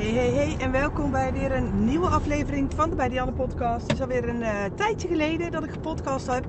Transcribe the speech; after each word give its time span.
Hey, 0.00 0.12
hey, 0.12 0.30
hey 0.30 0.56
en 0.58 0.72
welkom 0.72 1.10
bij 1.10 1.32
weer 1.32 1.52
een 1.52 1.84
nieuwe 1.84 2.06
aflevering 2.06 2.74
van 2.74 2.90
de 2.90 2.96
Bij 2.96 3.32
podcast. 3.36 3.82
Het 3.82 3.92
is 3.92 4.00
alweer 4.00 4.28
een 4.28 4.40
uh, 4.40 4.64
tijdje 4.74 5.08
geleden 5.08 5.50
dat 5.50 5.64
ik 5.64 5.70
gepodcast 5.70 6.26
heb. 6.26 6.46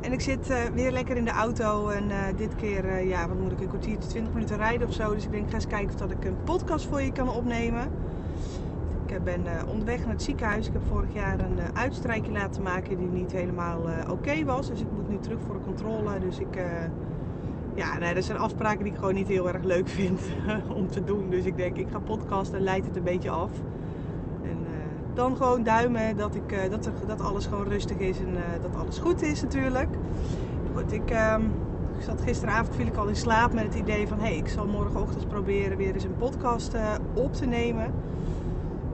En 0.00 0.12
ik 0.12 0.20
zit 0.20 0.50
uh, 0.50 0.56
weer 0.74 0.90
lekker 0.90 1.16
in 1.16 1.24
de 1.24 1.30
auto 1.30 1.88
en 1.88 2.04
uh, 2.08 2.16
dit 2.36 2.54
keer, 2.54 3.04
ja, 3.04 3.28
wat 3.28 3.38
moet 3.38 3.52
ik, 3.52 3.60
een 3.60 3.68
kwartiertje, 3.68 4.08
20 4.08 4.32
minuten 4.32 4.56
rijden 4.56 4.88
of 4.88 4.94
zo. 4.94 5.14
Dus 5.14 5.24
ik 5.24 5.30
denk, 5.30 5.48
ga 5.48 5.54
eens 5.54 5.66
kijken 5.66 5.88
of 5.88 5.94
dat 5.94 6.10
ik 6.10 6.24
een 6.24 6.36
podcast 6.44 6.86
voor 6.86 7.02
je 7.02 7.12
kan 7.12 7.30
opnemen. 7.30 7.88
Ik 9.06 9.24
ben 9.24 9.44
onderweg 9.68 9.98
naar 9.98 10.12
het 10.12 10.22
ziekenhuis. 10.22 10.66
Ik 10.66 10.72
heb 10.72 10.82
vorig 10.88 11.14
jaar 11.14 11.40
een 11.40 11.76
uitstrijkje 11.76 12.32
laten 12.32 12.62
maken 12.62 12.96
die 12.96 13.08
niet 13.08 13.32
helemaal 13.32 13.80
oké 14.10 14.44
was. 14.44 14.68
Dus 14.68 14.80
ik 14.80 14.92
moet 14.94 15.08
nu 15.08 15.18
terug 15.18 15.38
voor 15.46 15.54
de 15.54 15.64
controle. 15.64 16.18
Dus 16.18 16.38
ik 16.38 16.58
ja, 17.74 17.98
nee, 17.98 18.14
dat 18.14 18.24
zijn 18.24 18.38
afspraken 18.38 18.84
die 18.84 18.92
ik 18.92 18.98
gewoon 18.98 19.14
niet 19.14 19.28
heel 19.28 19.48
erg 19.48 19.62
leuk 19.62 19.88
vind 19.88 20.20
om 20.74 20.88
te 20.88 21.04
doen. 21.04 21.30
Dus 21.30 21.44
ik 21.44 21.56
denk, 21.56 21.76
ik 21.76 21.88
ga 21.90 21.98
podcasten 21.98 22.58
en 22.58 22.64
leid 22.64 22.86
het 22.86 22.96
een 22.96 23.02
beetje 23.02 23.30
af. 23.30 23.50
En 24.42 24.58
uh, 24.60 25.14
dan 25.14 25.36
gewoon 25.36 25.62
duimen 25.62 26.16
dat, 26.16 26.34
ik, 26.34 26.52
uh, 26.52 26.70
dat, 26.70 26.86
er, 26.86 26.92
dat 27.06 27.20
alles 27.20 27.46
gewoon 27.46 27.68
rustig 27.68 27.98
is 27.98 28.18
en 28.18 28.34
dat 28.62 28.76
alles 28.76 28.98
goed 28.98 29.22
is 29.22 29.42
natuurlijk. 29.42 29.88
Goed, 30.74 30.92
ik, 30.92 31.10
um, 31.10 31.52
ik 31.96 32.02
zat 32.04 32.20
gisteravond, 32.20 32.76
viel 32.76 32.86
ik 32.86 32.96
al 32.96 33.08
in 33.08 33.16
slaap 33.16 33.52
met 33.52 33.64
het 33.64 33.74
idee 33.74 34.08
van... 34.08 34.18
hé, 34.18 34.24
hey, 34.24 34.36
ik 34.36 34.48
zal 34.48 34.66
morgenochtend 34.66 35.28
proberen 35.28 35.76
weer 35.76 35.94
eens 35.94 36.04
een 36.04 36.16
podcast 36.16 36.76
op 37.14 37.32
te 37.32 37.46
nemen. 37.46 37.92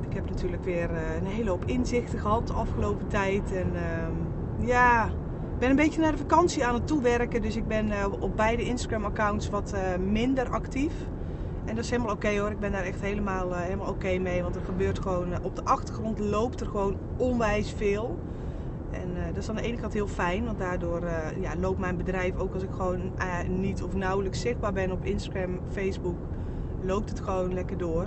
Ik 0.09 0.15
heb 0.15 0.29
natuurlijk 0.29 0.65
weer 0.65 0.91
een 1.20 1.27
hele 1.27 1.51
hoop 1.51 1.65
inzichten 1.65 2.19
gehad 2.19 2.47
de 2.47 2.53
afgelopen 2.53 3.06
tijd. 3.06 3.53
En 3.53 3.73
uh, 3.75 4.67
ja, 4.67 5.11
ik 5.59 5.65
ben 5.65 5.73
een 5.73 5.85
beetje 5.85 6.01
naar 6.01 6.12
de 6.12 6.19
vakantie 6.19 6.67
aan 6.67 6.75
het 6.75 6.87
toewerken. 6.87 7.43
Dus 7.43 7.57
ik 7.57 7.67
ben 7.67 7.87
uh, 7.87 8.07
op 8.21 8.37
beide 8.37 8.62
Instagram-accounts 8.62 9.48
wat 9.48 9.73
uh, 9.75 9.81
minder 10.11 10.51
actief. 10.51 10.93
En 11.65 11.75
dat 11.75 11.84
is 11.84 11.91
helemaal 11.91 12.12
oké 12.15 12.39
hoor. 12.39 12.51
Ik 12.51 12.61
ben 12.61 12.73
daar 12.73 12.84
echt 12.84 13.01
helemaal, 13.01 13.51
uh, 13.51 13.61
helemaal 13.61 13.89
oké 13.89 14.19
mee. 14.19 14.43
Want 14.43 14.57
er 14.57 14.62
gebeurt 14.62 14.98
gewoon 14.98 15.43
op 15.43 15.57
de 15.57 15.65
achtergrond 15.65 16.19
loopt 16.19 16.61
er 16.61 16.67
gewoon 16.67 16.97
onwijs 17.17 17.73
veel. 17.77 18.19
En 18.91 19.09
dat 19.27 19.42
is 19.42 19.48
aan 19.48 19.56
de 19.56 19.62
ene 19.62 19.81
kant 19.81 19.92
heel 19.92 20.06
fijn. 20.06 20.45
Want 20.45 20.59
daardoor 20.59 21.03
ja, 21.41 21.56
loopt 21.61 21.79
mijn 21.79 21.97
bedrijf, 21.97 22.36
ook 22.36 22.55
als 22.55 22.62
ik 22.62 22.70
gewoon 22.70 23.12
niet 23.48 23.83
of 23.83 23.95
nauwelijks 23.95 24.41
zichtbaar 24.41 24.73
ben 24.73 24.92
op 24.92 25.05
Instagram, 25.05 25.59
Facebook, 25.70 26.17
loopt 26.81 27.11
het 27.11 27.20
gewoon 27.20 27.55
lekker 27.55 27.79
door. 27.79 28.06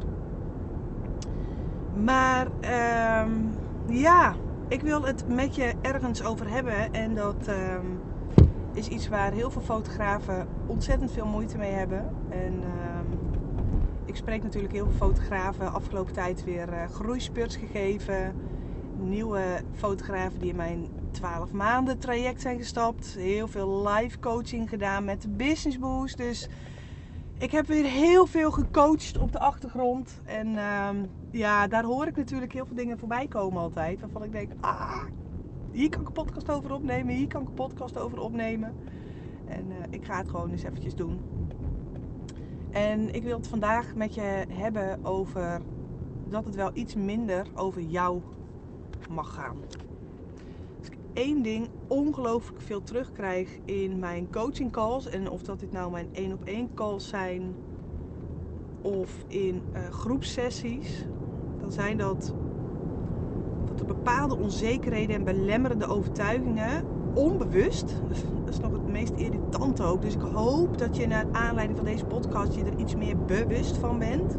Maar 2.03 2.47
ehm, 2.59 3.31
ja, 3.88 4.35
ik 4.72 4.81
wil 4.81 5.03
het 5.03 5.27
met 5.27 5.55
je 5.55 5.73
ergens 5.81 6.23
over 6.23 6.50
hebben. 6.50 6.94
En 6.94 7.16
dat 7.16 7.47
um, 7.47 8.00
is 8.73 8.88
iets 8.88 9.08
waar 9.08 9.31
heel 9.31 9.52
veel 9.52 9.61
fotografen 9.61 10.47
ontzettend 10.66 11.11
veel 11.11 11.25
moeite 11.25 11.58
mee 11.58 11.72
hebben. 11.72 12.16
En 12.30 12.53
um, 12.53 13.19
ik 14.05 14.16
spreek 14.16 14.44
natuurlijk 14.44 14.73
heel 14.73 14.86
veel 14.86 15.08
fotografen. 15.08 15.73
Afgelopen 15.73 16.13
tijd 16.13 16.44
weer 16.44 16.69
uh, 16.69 17.47
gegeven. 17.47 18.36
Nieuwe 18.97 19.44
fotografen 19.75 20.39
die 20.39 20.50
in 20.50 20.55
mijn 20.55 20.88
12 21.11 21.52
maanden 21.52 21.97
traject 22.00 22.41
zijn 22.41 22.58
gestapt. 22.58 23.16
Heel 23.17 23.47
veel 23.47 23.88
live 23.88 24.19
coaching 24.19 24.69
gedaan 24.69 25.06
met 25.06 25.22
de 25.22 25.30
Business 25.30 25.80
Boost. 25.80 26.17
Dus 26.17 26.47
ik 27.42 27.52
heb 27.52 27.67
weer 27.67 27.86
heel 27.86 28.25
veel 28.25 28.52
gecoacht 28.52 29.17
op 29.17 29.31
de 29.31 29.39
achtergrond. 29.39 30.22
En 30.25 30.47
um, 30.47 31.09
ja, 31.31 31.67
daar 31.67 31.84
hoor 31.84 32.08
ik 32.08 32.16
natuurlijk 32.16 32.53
heel 32.53 32.66
veel 32.66 32.75
dingen 32.75 33.00
voorbij 33.00 33.28
komen 33.28 33.61
altijd. 33.61 34.00
Waarvan 34.00 34.23
ik 34.23 34.31
denk, 34.31 34.52
ah, 34.59 35.03
hier 35.72 35.89
kan 35.89 36.02
ik 36.02 36.08
een 36.08 36.14
podcast 36.14 36.50
over 36.50 36.73
opnemen. 36.73 37.16
Hier 37.16 37.28
kan 37.28 37.42
ik 37.42 37.47
een 37.47 37.53
podcast 37.53 37.97
over 37.97 38.19
opnemen. 38.19 38.75
En 39.45 39.66
uh, 39.69 39.75
ik 39.89 40.06
ga 40.06 40.17
het 40.17 40.30
gewoon 40.30 40.52
eens 40.52 40.64
eventjes 40.64 40.95
doen. 40.95 41.19
En 42.72 43.14
ik 43.14 43.23
wil 43.23 43.38
het 43.38 43.47
vandaag 43.47 43.95
met 43.95 44.14
je 44.14 44.45
hebben 44.50 45.06
over 45.06 45.62
dat 46.30 46.45
het 46.45 46.56
wel 46.56 46.72
iets 46.73 46.95
minder 46.95 47.47
over 47.56 47.81
jou 47.81 48.22
mag 49.09 49.34
gaan 49.34 49.58
één 51.13 51.41
ding 51.41 51.67
ongelooflijk 51.87 52.61
veel 52.61 52.83
terugkrijg 52.83 53.57
in 53.66 53.99
mijn 53.99 54.31
coaching 54.31 54.72
calls. 54.72 55.09
En 55.09 55.29
of 55.29 55.41
dat 55.41 55.59
dit 55.59 55.72
nou 55.72 55.91
mijn 55.91 56.09
één 56.11 56.33
op 56.33 56.44
één 56.44 56.73
calls 56.73 57.07
zijn 57.07 57.55
of 58.81 59.25
in 59.27 59.61
uh, 59.73 59.88
groepsessies. 59.89 61.05
Dan 61.59 61.71
zijn 61.71 61.97
dat, 61.97 62.33
dat 63.66 63.79
er 63.79 63.85
bepaalde 63.85 64.38
onzekerheden 64.38 65.16
en 65.16 65.23
belemmerende 65.23 65.88
overtuigingen 65.88 66.85
onbewust. 67.13 67.95
Dat 68.45 68.53
is 68.53 68.59
nog 68.59 68.71
het 68.71 68.88
meest 68.88 69.13
irritante 69.16 69.83
ook. 69.83 70.01
Dus 70.01 70.13
ik 70.13 70.21
hoop 70.21 70.77
dat 70.77 70.97
je 70.97 71.07
naar 71.07 71.25
aanleiding 71.31 71.77
van 71.77 71.88
deze 71.88 72.05
podcast 72.05 72.53
je 72.53 72.63
er 72.63 72.77
iets 72.77 72.95
meer 72.95 73.17
bewust 73.17 73.77
van 73.77 74.00
bent. 74.00 74.38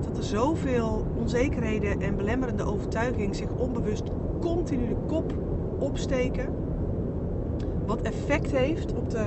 Dat 0.00 0.16
er 0.16 0.22
zoveel 0.24 1.06
onzekerheden 1.16 2.00
en 2.00 2.16
belemmerende 2.16 2.64
overtuigingen 2.64 3.34
zich 3.34 3.48
onbewust 3.56 4.04
continu 4.44 4.88
de 4.88 4.96
kop 5.06 5.34
opsteken. 5.78 6.48
Wat 7.86 8.02
effect 8.02 8.50
heeft 8.50 8.94
op, 8.94 9.10
de, 9.10 9.24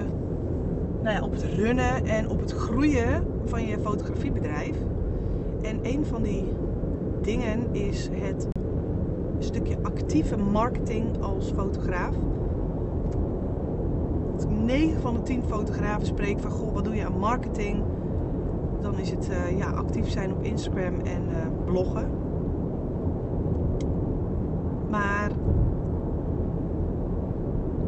nou 1.02 1.16
ja, 1.16 1.24
op 1.24 1.32
het 1.32 1.44
runnen 1.44 2.06
en 2.06 2.30
op 2.30 2.40
het 2.40 2.52
groeien 2.52 3.24
van 3.46 3.66
je 3.66 3.80
fotografiebedrijf. 3.80 4.76
En 5.62 5.80
een 5.82 6.06
van 6.06 6.22
die 6.22 6.44
dingen 7.22 7.68
is 7.72 8.10
het 8.12 8.48
stukje 9.40 9.78
actieve 9.82 10.38
marketing 10.38 11.22
als 11.22 11.52
fotograaf. 11.52 12.16
9 14.66 15.02
van 15.02 15.14
de 15.14 15.22
10 15.22 15.44
fotografen 15.44 16.06
spreek 16.06 16.40
van 16.40 16.52
goh, 16.52 16.74
wat 16.74 16.86
doe 16.86 16.96
je 16.96 17.06
aan 17.06 17.20
marketing? 17.20 17.84
Dan 18.82 19.00
is 19.00 19.10
het 19.10 19.30
uh, 19.30 19.58
ja, 19.58 19.70
actief 19.70 20.10
zijn 20.10 20.32
op 20.32 20.44
Instagram 20.44 21.00
en 21.00 21.24
uh, 21.30 21.36
bloggen. 21.66 22.27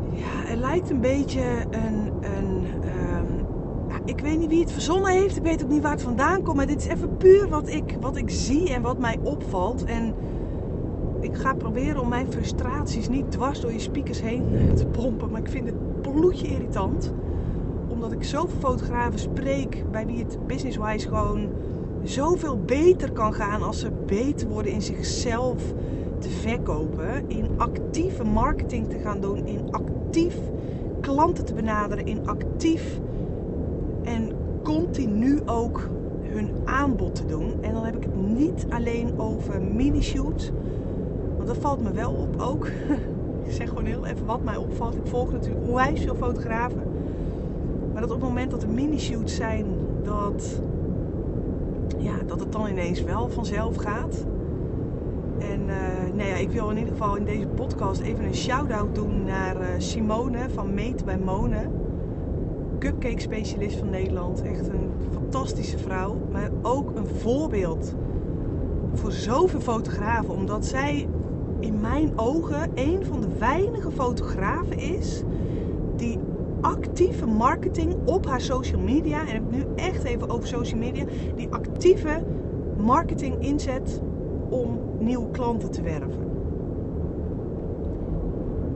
Maar 0.10 0.20
ja, 0.20 0.50
het 0.50 0.60
lijkt 0.60 0.90
een 0.90 1.02
beetje 1.02 1.42
een. 1.72 2.12
een 2.22 2.68
ja, 3.90 4.00
ik 4.06 4.20
weet 4.20 4.40
niet 4.40 4.50
wie 4.50 4.62
het 4.62 4.72
verzonnen 4.72 5.12
heeft. 5.12 5.38
Ik 5.38 5.44
weet 5.44 5.64
ook 5.64 5.70
niet 5.70 5.82
waar 5.82 5.92
het 5.92 6.02
vandaan 6.02 6.42
komt. 6.42 6.56
Maar 6.56 6.68
dit 6.68 6.82
is 6.82 6.88
even 6.88 7.18
puur 7.18 7.50
wat 7.50 7.70
ik, 7.70 7.98
wat 8.02 8.16
ik 8.16 8.30
zie 8.30 8.74
en 8.74 8.82
wat 8.82 8.98
mij 8.98 9.20
opvalt. 9.24 9.84
En 9.84 10.14
ik 11.20 11.36
ga 11.36 11.54
proberen 11.54 12.02
om 12.02 12.10
mijn 12.10 12.32
frustraties 12.32 13.10
niet 13.10 13.32
dwars 13.32 13.62
door 13.62 13.72
je 13.72 13.80
speakers 13.80 14.22
heen 14.22 14.72
te 14.76 14.86
pompen. 14.86 15.32
Maar 15.32 15.42
ik 15.42 15.50
vind 15.50 15.66
het 15.66 16.02
bloedje 16.02 16.48
irritant. 16.48 17.14
Omdat 17.88 18.12
ik 18.12 18.24
zoveel 18.24 18.60
fotografen 18.60 19.20
spreek 19.20 19.92
bij 19.92 20.06
wie 20.06 20.20
het 20.20 20.38
business-wise 20.48 21.08
gewoon 21.08 21.50
zoveel 22.04 22.60
beter 22.66 23.12
kan 23.12 23.34
gaan 23.34 23.62
als 23.62 23.80
ze 23.80 23.92
beter 24.06 24.48
worden 24.48 24.72
in 24.72 24.82
zichzelf 24.82 25.74
te 26.20 26.30
verkopen, 26.30 27.24
in 27.28 27.50
actieve 27.58 28.24
marketing 28.24 28.90
te 28.90 29.00
gaan 29.00 29.20
doen, 29.20 29.46
in 29.46 29.72
actief 29.72 30.38
klanten 31.02 31.46
te 31.46 31.54
benaderen, 31.54 32.06
in 32.06 32.28
actief 32.28 33.00
en 34.04 34.32
continu 34.64 35.40
ook 35.46 35.90
hun 36.22 36.50
aanbod 36.66 37.16
te 37.16 37.26
doen. 37.26 37.54
En 37.62 37.74
dan 37.74 37.86
heb 37.86 37.96
ik 37.96 38.04
het 38.04 38.16
niet 38.16 38.66
alleen 38.70 39.20
over 39.20 39.62
mini-shoots, 39.62 40.52
want 41.36 41.48
dat 41.48 41.58
valt 41.58 41.82
me 41.82 41.92
wel 41.92 42.12
op 42.12 42.42
ook. 42.42 42.68
ik 43.46 43.52
zeg 43.52 43.68
gewoon 43.68 43.86
heel 43.86 44.06
even 44.06 44.26
wat 44.26 44.44
mij 44.44 44.58
opvalt. 44.58 44.96
Ik 44.96 45.08
volg 45.08 45.32
natuurlijk 45.32 45.68
onwijs 45.68 46.02
veel 46.02 46.16
fotografen. 46.16 46.84
Maar 47.94 48.02
dat 48.02 48.12
op 48.12 48.20
het 48.20 48.30
moment 48.30 48.52
dat 48.52 48.64
er 48.64 48.70
mini-shoots 48.70 49.36
zijn, 49.36 49.66
dat, 50.04 50.62
ja, 51.98 52.14
dat 52.26 52.40
het 52.40 52.52
dan 52.52 52.68
ineens 52.68 53.04
wel 53.04 53.30
vanzelf 53.30 53.76
gaat. 53.76 54.26
En 55.40 55.62
uh, 55.68 56.14
nou 56.16 56.30
ja, 56.30 56.36
ik 56.36 56.52
wil 56.52 56.70
in 56.70 56.78
ieder 56.78 56.94
geval 56.94 57.16
in 57.16 57.26
deze 57.26 57.48
podcast 57.48 58.02
even 58.02 58.26
een 58.26 58.36
shout-out 58.36 58.96
doen 58.96 59.24
naar 59.24 59.62
uh, 59.62 59.68
Simone 59.78 60.50
van 60.54 60.74
Meet 60.74 61.06
bij 61.06 61.18
Mone. 61.18 61.58
Cupcake 62.80 63.22
specialist 63.22 63.78
van 63.78 63.90
Nederland. 63.90 64.42
Echt 64.42 64.68
een 64.68 64.90
fantastische 65.12 65.78
vrouw. 65.78 66.18
Maar 66.32 66.50
ook 66.62 66.96
een 66.96 67.08
voorbeeld 67.08 67.96
voor 68.94 69.12
zoveel 69.12 69.60
fotografen. 69.60 70.34
Omdat 70.34 70.66
zij 70.66 71.08
in 71.60 71.80
mijn 71.82 72.12
ogen 72.16 72.72
een 72.76 73.06
van 73.06 73.22
de 73.22 73.38
weinige 73.40 73.92
fotografen 73.92 74.78
is 74.78 75.24
die 75.96 76.20
actieve 76.62 77.26
marketing 77.26 77.96
op 78.06 78.26
haar 78.26 78.42
social 78.42 78.82
media, 78.82 79.20
en 79.20 79.28
ik 79.28 79.34
heb 79.34 79.52
nu 79.52 79.64
echt 79.76 80.04
even 80.04 80.30
over 80.30 80.48
social 80.48 80.80
media, 80.80 81.06
die 81.36 81.48
actieve 81.50 82.24
marketing 82.78 83.36
inzet 83.40 84.02
nieuwe 85.10 85.32
klanten 85.32 85.72
te 85.72 85.82
werven. 85.82 86.28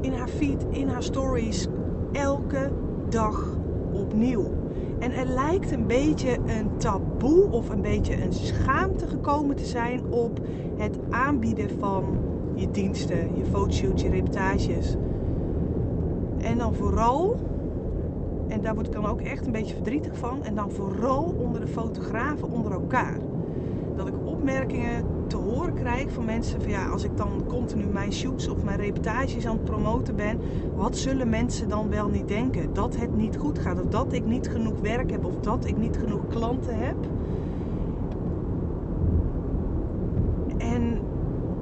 In 0.01 0.13
haar 0.13 0.27
feed, 0.27 0.65
in 0.69 0.87
haar 0.87 1.03
stories, 1.03 1.67
elke 2.11 2.71
dag 3.09 3.57
opnieuw. 3.91 4.45
En 4.99 5.11
er 5.11 5.25
lijkt 5.25 5.71
een 5.71 5.87
beetje 5.87 6.35
een 6.35 6.77
taboe 6.77 7.51
of 7.51 7.69
een 7.69 7.81
beetje 7.81 8.23
een 8.23 8.33
schaamte 8.33 9.07
gekomen 9.07 9.55
te 9.55 9.65
zijn 9.65 10.01
op 10.09 10.39
het 10.77 10.97
aanbieden 11.09 11.69
van 11.79 12.03
je 12.55 12.71
diensten, 12.71 13.35
je 13.37 13.45
fotoshoots, 13.45 14.01
je 14.01 14.09
reportages. 14.09 14.95
En 16.37 16.57
dan 16.57 16.73
vooral, 16.73 17.35
en 18.47 18.61
daar 18.61 18.73
word 18.73 18.87
ik 18.87 18.93
dan 18.93 19.05
ook 19.05 19.21
echt 19.21 19.45
een 19.45 19.51
beetje 19.51 19.75
verdrietig 19.75 20.17
van. 20.17 20.43
En 20.43 20.55
dan 20.55 20.71
vooral 20.71 21.33
onder 21.37 21.61
de 21.61 21.67
fotografen 21.67 22.51
onder 22.51 22.71
elkaar. 22.71 23.17
Dat 23.95 24.07
ik 24.07 24.13
opmerkingen 24.23 25.12
te 25.27 25.37
horen 25.37 25.73
krijg 25.73 26.11
van 26.11 26.25
mensen 26.25 26.61
van 26.61 26.69
ja, 26.71 26.87
als 26.87 27.03
ik 27.03 27.17
dan 27.17 27.43
continu 27.47 27.85
mijn 27.85 28.13
shoots 28.13 28.47
of 28.47 28.63
mijn 28.63 28.79
reportages 28.79 29.45
aan 29.45 29.55
het 29.55 29.63
promoten 29.63 30.15
ben, 30.15 30.39
wat 30.75 30.97
zullen 30.97 31.29
mensen 31.29 31.69
dan 31.69 31.89
wel 31.89 32.07
niet 32.07 32.27
denken? 32.27 32.73
Dat 32.73 32.95
het 32.95 33.15
niet 33.15 33.37
goed 33.37 33.59
gaat, 33.59 33.81
of 33.81 33.87
dat 33.87 34.13
ik 34.13 34.25
niet 34.25 34.49
genoeg 34.49 34.79
werk 34.79 35.11
heb, 35.11 35.25
of 35.25 35.39
dat 35.39 35.65
ik 35.65 35.77
niet 35.77 35.97
genoeg 35.97 36.27
klanten 36.27 36.77
heb. 36.79 36.95
En 40.57 41.01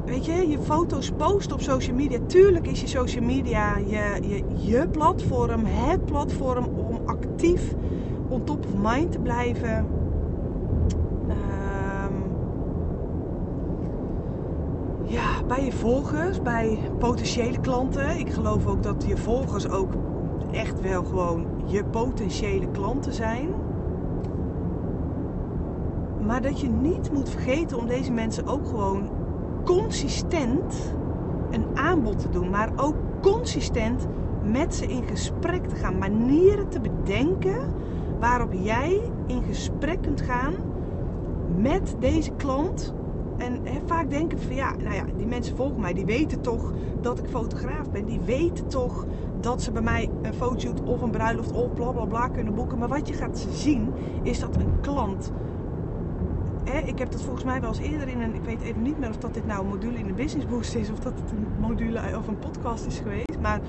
weet 0.06 0.26
je, 0.26 0.48
je 0.48 0.60
foto's 0.60 1.12
posten 1.18 1.56
op 1.56 1.62
social 1.62 1.96
media. 1.96 2.20
Tuurlijk 2.26 2.68
is 2.68 2.82
je 2.82 2.88
social 2.88 3.26
media 3.26 3.78
je, 3.78 4.18
je, 4.22 4.44
je 4.68 4.88
platform, 4.88 5.66
het 5.66 6.06
platform 6.06 6.66
om 6.66 7.02
actief 7.06 7.74
on 8.32 8.44
top 8.44 8.66
of 8.66 8.74
mind 8.76 9.12
te 9.12 9.20
blijven. 9.20 9.88
Ehm, 11.28 12.14
ja, 15.04 15.31
bij 15.48 15.66
je 15.66 15.72
volgers, 15.72 16.42
bij 16.42 16.80
potentiële 17.00 17.60
klanten. 17.60 18.20
Ik 18.20 18.30
geloof 18.30 18.68
ook 18.68 18.84
dat 18.84 19.06
je 19.08 19.18
volgers 19.18 19.70
ook 19.70 19.94
echt 20.52 20.82
wel 20.82 21.04
gewoon 21.04 21.46
je 21.66 21.86
potentiële 21.86 22.72
klanten 22.72 23.14
zijn. 23.14 23.50
Maar 26.26 26.42
dat 26.42 26.60
je 26.60 26.70
niet 26.70 27.12
moet 27.12 27.30
vergeten 27.30 27.78
om 27.78 27.88
deze 27.88 28.12
mensen 28.12 28.48
ook 28.48 28.68
gewoon 28.68 29.10
consistent 29.64 30.96
een 31.52 31.66
aanbod 31.74 32.20
te 32.20 32.30
doen, 32.30 32.50
maar 32.50 32.70
ook 32.76 32.96
consistent 33.22 34.08
met 34.44 34.76
ze 34.76 34.88
in 34.88 35.04
gesprek 35.04 35.68
te 35.68 35.76
gaan. 35.76 35.98
Manieren 35.98 36.70
te 36.70 36.80
bedenken 36.80 37.74
waarop 38.20 38.54
jij 38.54 39.02
in 39.28 39.44
gesprek 39.44 40.02
kunt 40.02 40.22
gaan 40.22 40.54
met 41.56 41.96
deze 42.00 42.32
klant. 42.32 42.94
En 43.42 43.62
vaak 43.86 44.10
denken 44.10 44.40
van 44.40 44.56
ja, 44.56 44.76
nou 44.84 44.96
ja, 44.96 45.06
die 45.18 45.28
mensen 45.28 45.56
volgen 45.56 45.82
mij, 45.82 45.94
die 45.94 46.06
weten 46.06 46.42
toch 46.42 46.74
dat 47.02 47.20
ik 47.20 47.26
fotograaf 47.26 47.92
ben. 47.92 48.06
Die 48.06 48.20
weten 48.20 48.68
toch 48.68 49.06
dat 49.42 49.62
ze 49.62 49.72
bij 49.72 49.82
mij 49.82 50.10
een 50.22 50.34
fotoshoot 50.34 50.84
of 50.84 51.02
een 51.02 51.12
bruiloft 51.12 51.52
of 51.52 51.74
bla 51.74 51.92
bla 51.92 52.06
bla 52.06 52.28
kunnen 52.28 52.56
boeken. 52.56 52.78
Maar 52.78 52.88
wat 52.88 53.08
je 53.08 53.14
gaat 53.14 53.48
zien 53.50 53.94
is 54.24 54.40
dat 54.40 54.56
een 54.56 54.80
klant 54.82 55.32
ik 56.86 57.00
heb 57.00 57.12
dat 57.12 57.22
volgens 57.22 57.44
mij 57.44 57.62
wel 57.62 57.70
eens 57.70 57.80
eerder 57.80 58.08
in 58.08 58.22
een, 58.22 58.36
ik 58.36 58.44
weet 58.44 58.62
even 58.62 58.82
niet 58.82 59.00
meer 59.00 59.10
of 59.10 59.18
dat 59.18 59.34
dit 59.34 59.46
nou 59.46 59.64
een 59.64 59.70
module 59.70 59.98
in 59.98 60.08
de 60.08 60.14
Business 60.14 60.48
Boost 60.48 60.76
is 60.76 60.90
of 60.90 61.00
dat 61.00 61.14
het 61.14 61.32
een 61.32 61.48
module 61.60 62.18
of 62.18 62.28
een 62.28 62.40
podcast 62.40 62.86
is 62.86 63.00
geweest. 63.00 63.40
Maar 63.42 63.60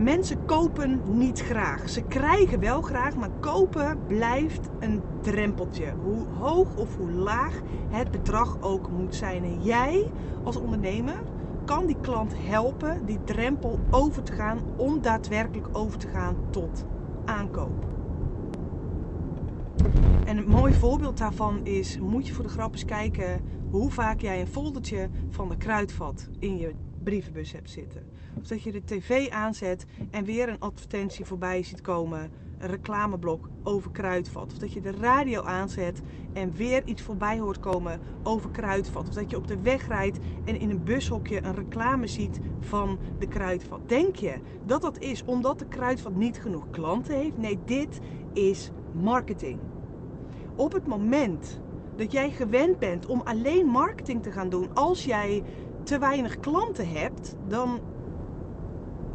mensen 0.00 0.44
kopen 0.44 1.00
niet 1.06 1.40
graag. 1.40 1.88
Ze 1.88 2.02
krijgen 2.02 2.60
wel 2.60 2.82
graag, 2.82 3.16
maar 3.16 3.30
kopen 3.40 3.98
blijft 4.06 4.68
een 4.78 5.02
drempeltje. 5.20 5.92
Hoe 6.02 6.26
hoog 6.38 6.76
of 6.76 6.96
hoe 6.96 7.10
laag 7.10 7.60
het 7.88 8.10
bedrag 8.10 8.56
ook 8.60 8.90
moet 8.90 9.14
zijn. 9.14 9.44
En 9.44 9.62
jij 9.62 10.10
als 10.42 10.56
ondernemer 10.56 11.22
kan 11.64 11.86
die 11.86 11.96
klant 12.00 12.32
helpen 12.36 13.06
die 13.06 13.24
drempel 13.24 13.78
over 13.90 14.22
te 14.22 14.32
gaan 14.32 14.60
om 14.76 15.02
daadwerkelijk 15.02 15.68
over 15.72 15.98
te 15.98 16.08
gaan 16.08 16.36
tot 16.50 16.84
aankoop. 17.24 17.84
En 20.24 20.36
een 20.36 20.48
mooi 20.48 20.74
voorbeeld 20.74 21.18
daarvan 21.18 21.64
is, 21.64 21.98
moet 21.98 22.26
je 22.26 22.34
voor 22.34 22.44
de 22.44 22.50
grap 22.50 22.72
eens 22.72 22.84
kijken 22.84 23.40
hoe 23.70 23.90
vaak 23.90 24.20
jij 24.20 24.40
een 24.40 24.46
foldertje 24.46 25.08
van 25.30 25.48
de 25.48 25.56
kruidvat 25.56 26.28
in 26.38 26.56
je 26.56 26.74
brievenbus 27.02 27.52
hebt 27.52 27.70
zitten. 27.70 28.09
Of 28.40 28.46
dat 28.46 28.62
je 28.62 28.72
de 28.72 28.84
tv 28.84 29.28
aanzet 29.28 29.86
en 30.10 30.24
weer 30.24 30.48
een 30.48 30.58
advertentie 30.58 31.24
voorbij 31.24 31.62
ziet 31.62 31.80
komen, 31.80 32.30
een 32.58 32.68
reclameblok 32.68 33.48
over 33.62 33.90
kruidvat. 33.90 34.52
Of 34.52 34.58
dat 34.58 34.72
je 34.72 34.80
de 34.80 34.90
radio 34.90 35.42
aanzet 35.42 36.00
en 36.32 36.52
weer 36.52 36.82
iets 36.84 37.02
voorbij 37.02 37.38
hoort 37.38 37.60
komen 37.60 38.00
over 38.22 38.50
kruidvat. 38.50 39.08
Of 39.08 39.14
dat 39.14 39.30
je 39.30 39.36
op 39.36 39.46
de 39.46 39.60
weg 39.60 39.86
rijdt 39.86 40.18
en 40.44 40.60
in 40.60 40.70
een 40.70 40.84
bushokje 40.84 41.44
een 41.44 41.54
reclame 41.54 42.06
ziet 42.06 42.40
van 42.60 42.98
de 43.18 43.26
kruidvat. 43.26 43.88
Denk 43.88 44.16
je 44.16 44.34
dat 44.66 44.82
dat 44.82 44.98
is 44.98 45.24
omdat 45.24 45.58
de 45.58 45.66
kruidvat 45.66 46.14
niet 46.14 46.40
genoeg 46.40 46.70
klanten 46.70 47.16
heeft? 47.16 47.36
Nee, 47.36 47.58
dit 47.64 48.00
is 48.32 48.70
marketing 48.92 49.58
op 50.60 50.72
het 50.72 50.86
moment 50.86 51.60
dat 51.96 52.12
jij 52.12 52.30
gewend 52.30 52.78
bent 52.78 53.06
om 53.06 53.20
alleen 53.24 53.66
marketing 53.66 54.22
te 54.22 54.32
gaan 54.32 54.48
doen 54.48 54.74
als 54.74 55.04
jij 55.04 55.42
te 55.82 55.98
weinig 55.98 56.40
klanten 56.40 56.88
hebt, 56.88 57.34
dan, 57.48 57.80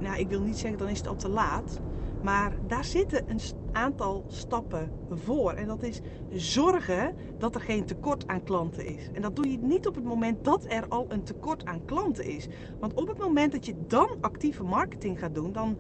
nou 0.06 0.20
ik 0.20 0.30
wil 0.30 0.42
niet 0.42 0.58
zeggen 0.58 0.80
dan 0.80 0.90
is 0.90 0.98
het 0.98 1.08
al 1.08 1.16
te 1.16 1.30
laat, 1.30 1.80
maar 2.22 2.56
daar 2.68 2.86
zitten 2.86 3.30
een 3.30 3.40
aantal 3.72 4.26
stappen 4.28 4.92
voor. 5.10 5.52
En 5.52 5.68
dat 5.68 5.84
is 5.84 6.02
zorgen 6.32 7.16
dat 7.38 7.56
er 7.56 7.62
geen 7.62 7.86
tekort 7.86 8.28
aan 8.28 8.44
klanten 8.44 8.86
is. 8.86 9.10
En 9.14 9.22
dat 9.22 9.36
doe 9.36 9.52
je 9.52 9.58
niet 9.58 9.88
op 9.88 9.96
het 9.96 10.04
moment 10.04 10.44
dat 10.44 10.66
er 10.68 10.88
al 10.88 11.06
een 11.10 11.24
tekort 11.24 11.66
aan 11.66 11.86
klanten 11.86 12.26
is. 12.26 12.48
Want 12.80 12.94
op 12.94 13.08
het 13.08 13.18
moment 13.18 13.52
dat 13.52 13.66
je 13.66 13.76
dan 13.88 14.10
actieve 14.22 14.64
marketing 14.64 15.20
gaat 15.20 15.36
doen, 15.36 15.52
dan 15.52 15.78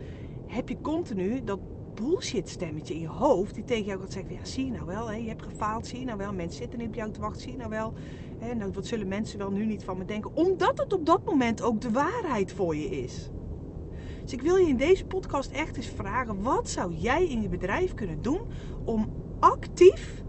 heb 0.47 0.69
je 0.69 0.81
continu 0.81 1.43
dat 1.43 1.59
bullshit 1.95 2.49
stemmetje 2.49 2.93
in 2.93 2.99
je 2.99 3.07
hoofd 3.07 3.55
die 3.55 3.63
tegen 3.63 3.85
jou 3.85 3.99
gaat 3.99 4.11
zeggen: 4.11 4.33
Ja, 4.33 4.45
zie 4.45 4.65
je 4.65 4.71
nou 4.71 4.85
wel, 4.85 5.11
je 5.11 5.27
hebt 5.27 5.43
gefaald, 5.43 5.87
zie 5.87 5.99
je 5.99 6.05
nou 6.05 6.17
wel, 6.17 6.33
mensen 6.33 6.61
zitten 6.61 6.79
niet 6.79 6.87
op 6.87 6.95
jou 6.95 7.11
te 7.11 7.19
wachten, 7.19 7.41
zie 7.41 7.51
je 7.51 7.57
nou 7.57 7.69
wel. 7.69 7.93
Hè, 8.39 8.53
nou, 8.53 8.71
wat 8.71 8.85
zullen 8.85 9.07
mensen 9.07 9.37
wel 9.37 9.51
nu 9.51 9.65
niet 9.65 9.83
van 9.83 9.97
me 9.97 10.05
denken? 10.05 10.35
Omdat 10.35 10.77
het 10.77 10.93
op 10.93 11.05
dat 11.05 11.25
moment 11.25 11.61
ook 11.61 11.81
de 11.81 11.91
waarheid 11.91 12.51
voor 12.51 12.75
je 12.75 12.89
is. 12.89 13.29
Dus 14.25 14.33
ik 14.33 14.41
wil 14.41 14.55
je 14.55 14.67
in 14.67 14.77
deze 14.77 15.05
podcast 15.05 15.51
echt 15.51 15.77
eens 15.77 15.87
vragen: 15.95 16.41
wat 16.41 16.69
zou 16.69 16.93
jij 16.93 17.27
in 17.27 17.41
je 17.41 17.49
bedrijf 17.49 17.93
kunnen 17.93 18.21
doen 18.21 18.41
om 18.83 19.13
actief 19.39 20.23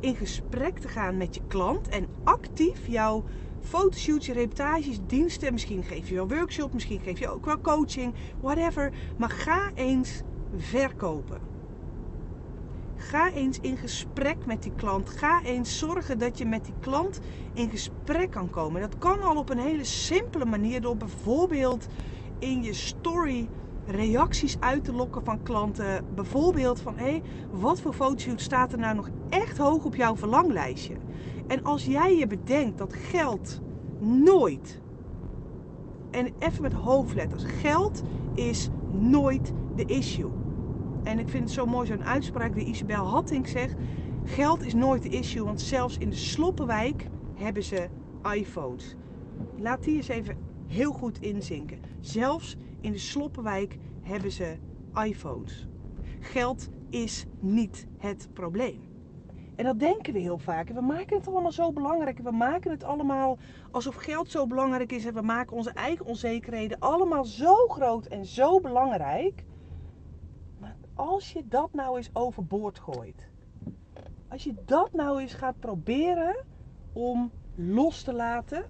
in 0.00 0.16
gesprek 0.16 0.78
te 0.78 0.88
gaan 0.88 1.16
met 1.16 1.34
je 1.34 1.40
klant 1.46 1.88
en 1.88 2.06
actief 2.24 2.86
jouw 2.86 3.24
fotoshoots, 3.60 4.26
je 4.26 4.32
reportages, 4.32 4.98
diensten. 5.06 5.52
Misschien 5.52 5.82
geef 5.84 6.08
je 6.08 6.14
wel 6.14 6.28
workshop, 6.28 6.72
misschien 6.72 7.00
geef 7.00 7.18
je 7.18 7.28
ook 7.28 7.44
wel 7.44 7.60
coaching, 7.60 8.14
whatever. 8.40 8.92
Maar 9.16 9.30
ga 9.30 9.70
eens 9.74 10.22
verkopen. 10.56 11.40
Ga 12.96 13.32
eens 13.32 13.58
in 13.60 13.76
gesprek 13.76 14.46
met 14.46 14.62
die 14.62 14.72
klant. 14.76 15.10
Ga 15.10 15.42
eens 15.42 15.78
zorgen 15.78 16.18
dat 16.18 16.38
je 16.38 16.46
met 16.46 16.64
die 16.64 16.74
klant 16.80 17.20
in 17.54 17.70
gesprek 17.70 18.30
kan 18.30 18.50
komen. 18.50 18.80
Dat 18.80 18.98
kan 18.98 19.22
al 19.22 19.36
op 19.36 19.50
een 19.50 19.58
hele 19.58 19.84
simpele 19.84 20.44
manier 20.44 20.80
door 20.80 20.96
bijvoorbeeld 20.96 21.86
in 22.38 22.62
je 22.62 22.72
story 22.72 23.48
reacties 23.86 24.56
uit 24.60 24.84
te 24.84 24.92
lokken 24.92 25.24
van 25.24 25.42
klanten. 25.42 26.04
Bijvoorbeeld 26.14 26.80
van 26.80 26.96
hé, 26.96 27.04
hey, 27.04 27.22
wat 27.50 27.80
voor 27.80 27.92
fotoshoot 27.92 28.40
staat 28.40 28.72
er 28.72 28.78
nou 28.78 28.94
nog 28.94 29.08
echt 29.28 29.58
hoog 29.58 29.84
op 29.84 29.94
jouw 29.94 30.16
verlanglijstje? 30.16 30.94
En 31.46 31.64
als 31.64 31.84
jij 31.84 32.16
je 32.16 32.26
bedenkt 32.26 32.78
dat 32.78 32.92
geld 32.92 33.60
nooit, 34.00 34.80
en 36.10 36.32
even 36.38 36.62
met 36.62 36.72
hoofdletters, 36.72 37.44
geld 37.44 38.02
is 38.34 38.68
nooit 38.90 39.52
de 39.76 39.84
issue. 39.84 40.30
En 41.02 41.18
ik 41.18 41.28
vind 41.28 41.44
het 41.44 41.52
zo 41.52 41.66
mooi 41.66 41.86
zo'n 41.86 42.04
uitspraak 42.04 42.54
die 42.54 42.64
Isabel 42.64 43.06
Hatting 43.06 43.48
zegt. 43.48 43.74
Geld 44.24 44.64
is 44.64 44.74
nooit 44.74 45.02
de 45.02 45.08
issue, 45.08 45.44
want 45.44 45.60
zelfs 45.60 45.98
in 45.98 46.10
de 46.10 46.16
Sloppenwijk 46.16 47.06
hebben 47.34 47.62
ze 47.62 47.88
iPhones. 48.32 48.96
Laat 49.56 49.82
die 49.82 49.96
eens 49.96 50.08
even 50.08 50.36
heel 50.68 50.92
goed 50.92 51.20
inzinken. 51.20 51.80
Zelfs 52.00 52.56
in 52.80 52.92
de 52.92 52.98
Sloppenwijk 52.98 53.78
hebben 54.02 54.32
ze 54.32 54.56
iPhones. 55.04 55.68
Geld 56.20 56.68
is 56.90 57.26
niet 57.40 57.86
het 57.98 58.28
probleem. 58.32 58.88
En 59.56 59.64
dat 59.64 59.78
denken 59.78 60.12
we 60.12 60.18
heel 60.18 60.38
vaak. 60.38 60.68
we 60.68 60.80
maken 60.80 61.16
het 61.16 61.28
allemaal 61.28 61.52
zo 61.52 61.72
belangrijk. 61.72 62.18
we 62.18 62.30
maken 62.30 62.70
het 62.70 62.84
allemaal 62.84 63.38
alsof 63.70 63.94
geld 63.94 64.30
zo 64.30 64.46
belangrijk 64.46 64.92
is. 64.92 65.04
En 65.04 65.14
we 65.14 65.22
maken 65.22 65.56
onze 65.56 65.70
eigen 65.70 66.06
onzekerheden 66.06 66.78
allemaal 66.78 67.24
zo 67.24 67.54
groot 67.54 68.06
en 68.06 68.26
zo 68.26 68.60
belangrijk. 68.60 69.44
Maar 70.58 70.76
als 70.94 71.32
je 71.32 71.48
dat 71.48 71.72
nou 71.72 71.96
eens 71.96 72.10
overboord 72.12 72.78
gooit. 72.78 73.28
Als 74.28 74.44
je 74.44 74.54
dat 74.64 74.92
nou 74.92 75.20
eens 75.20 75.34
gaat 75.34 75.58
proberen 75.60 76.44
om 76.92 77.30
los 77.54 78.02
te 78.02 78.12
laten. 78.12 78.64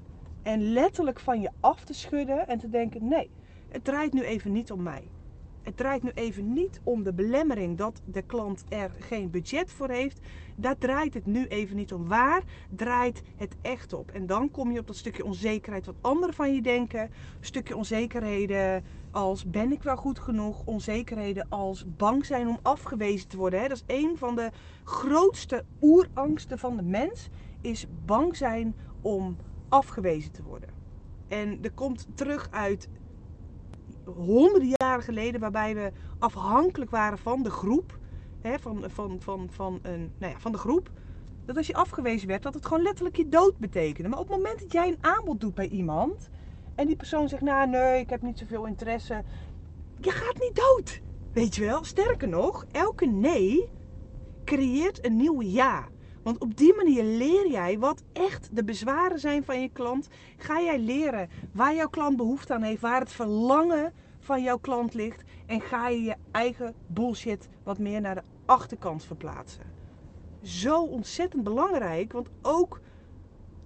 En 0.49 0.73
letterlijk 0.73 1.21
van 1.21 1.41
je 1.41 1.51
af 1.61 1.85
te 1.85 1.95
schudden. 1.95 2.49
En 2.49 2.59
te 2.59 2.69
denken: 2.69 3.09
nee, 3.09 3.31
het 3.69 3.85
draait 3.85 4.13
nu 4.13 4.23
even 4.23 4.53
niet 4.53 4.73
om 4.73 4.83
mij. 4.83 5.09
Het 5.63 5.77
draait 5.77 6.03
nu 6.03 6.11
even 6.15 6.53
niet 6.53 6.81
om 6.85 7.03
de 7.03 7.13
belemmering 7.13 7.77
dat 7.77 8.01
de 8.05 8.23
klant 8.23 8.65
er 8.69 8.91
geen 8.99 9.31
budget 9.31 9.71
voor 9.71 9.89
heeft. 9.89 10.21
Daar 10.57 10.79
draait 10.79 11.15
het 11.15 11.27
nu 11.27 11.47
even 11.47 11.77
niet 11.77 11.93
om. 11.93 12.09
Waar 12.09 12.43
draait 12.71 13.23
het 13.37 13.57
echt 13.63 13.93
op? 13.93 14.11
En 14.11 14.27
dan 14.27 14.51
kom 14.51 14.73
je 14.73 14.79
op 14.79 14.87
dat 14.87 14.97
stukje 14.97 15.25
onzekerheid 15.25 15.87
wat 15.87 15.95
anderen 16.01 16.35
van 16.35 16.55
je 16.55 16.63
denken. 16.63 17.11
Stukje 17.41 17.77
onzekerheden 17.77 18.85
als 19.11 19.51
ben 19.51 19.73
ik 19.73 19.83
wel 19.83 19.97
goed 19.97 20.19
genoeg? 20.19 20.63
Onzekerheden 20.65 21.47
als 21.49 21.85
bang 21.97 22.27
zijn 22.27 22.49
om 22.49 22.59
afgewezen 22.63 23.29
te 23.29 23.37
worden. 23.37 23.69
Dat 23.69 23.85
is 23.87 23.97
een 23.97 24.19
van 24.19 24.35
de 24.35 24.51
grootste 24.85 25.65
oerangsten 25.81 26.59
van 26.59 26.77
de 26.77 26.83
mens. 26.83 27.29
Is 27.61 27.87
bang 28.05 28.37
zijn 28.37 28.77
om 29.01 29.37
afgewezen 29.69 30.33
te 30.33 30.43
worden. 30.43 30.69
En 31.29 31.59
er 31.63 31.73
komt 31.73 32.07
terug 32.15 32.49
uit 32.51 32.89
honderden 34.05 34.75
jaren 34.77 35.03
geleden, 35.03 35.41
waarbij 35.41 35.75
we 35.75 35.93
afhankelijk 36.19 36.91
waren 36.91 37.19
van 37.19 37.43
de 37.43 37.51
groep. 37.51 37.99
Hè, 38.41 38.59
van, 38.59 38.85
van, 38.87 39.21
van, 39.21 39.49
van, 39.51 39.79
een, 39.83 40.13
nou 40.19 40.33
ja, 40.33 40.39
van 40.39 40.53
de 40.53 40.59
groep. 40.59 40.91
Dat 41.45 41.57
als 41.57 41.67
je 41.67 41.75
afgewezen 41.75 42.29
werd, 42.29 42.43
dat 42.43 42.55
het 42.55 42.67
gewoon 42.67 42.83
letterlijk 42.83 43.17
je 43.17 43.29
dood 43.29 43.59
betekende. 43.59 44.09
Maar 44.09 44.19
op 44.19 44.29
het 44.29 44.37
moment 44.37 44.61
dat 44.61 44.73
jij 44.73 44.89
een 44.89 44.99
aanbod 45.01 45.41
doet 45.41 45.55
bij 45.55 45.69
iemand. 45.69 46.29
En 46.75 46.87
die 46.87 46.97
persoon 46.97 47.29
zegt, 47.29 47.43
nou 47.43 47.69
nee, 47.69 48.01
ik 48.01 48.11
heb 48.11 48.23
niet 48.23 48.39
zoveel 48.39 48.67
interesse. 48.67 49.25
Je 50.01 50.11
gaat 50.11 50.39
niet 50.41 50.57
dood. 50.57 51.01
Weet 51.33 51.55
je 51.55 51.65
wel? 51.65 51.85
Sterker 51.85 52.29
nog, 52.29 52.67
elke 52.73 53.07
nee 53.07 53.69
creëert 54.45 55.05
een 55.05 55.17
nieuw 55.17 55.43
ja. 55.43 55.89
Want 56.29 56.41
op 56.41 56.57
die 56.57 56.75
manier 56.75 57.05
leer 57.05 57.51
jij 57.51 57.79
wat 57.79 58.03
echt 58.13 58.49
de 58.53 58.65
bezwaren 58.65 59.19
zijn 59.19 59.45
van 59.45 59.61
je 59.61 59.69
klant. 59.69 60.09
Ga 60.37 60.61
jij 60.61 60.79
leren 60.79 61.29
waar 61.53 61.75
jouw 61.75 61.89
klant 61.89 62.17
behoefte 62.17 62.55
aan 62.55 62.63
heeft, 62.63 62.81
waar 62.81 63.01
het 63.01 63.13
verlangen 63.13 63.93
van 64.19 64.43
jouw 64.43 64.59
klant 64.59 64.95
ligt. 64.95 65.23
En 65.47 65.61
ga 65.61 65.89
je 65.89 66.03
je 66.03 66.17
eigen 66.31 66.75
bullshit 66.87 67.49
wat 67.63 67.79
meer 67.79 68.01
naar 68.01 68.15
de 68.15 68.23
achterkant 68.45 69.05
verplaatsen. 69.05 69.63
Zo 70.43 70.83
ontzettend 70.83 71.45
belangrijk, 71.45 72.13
want 72.13 72.29
ook 72.43 72.81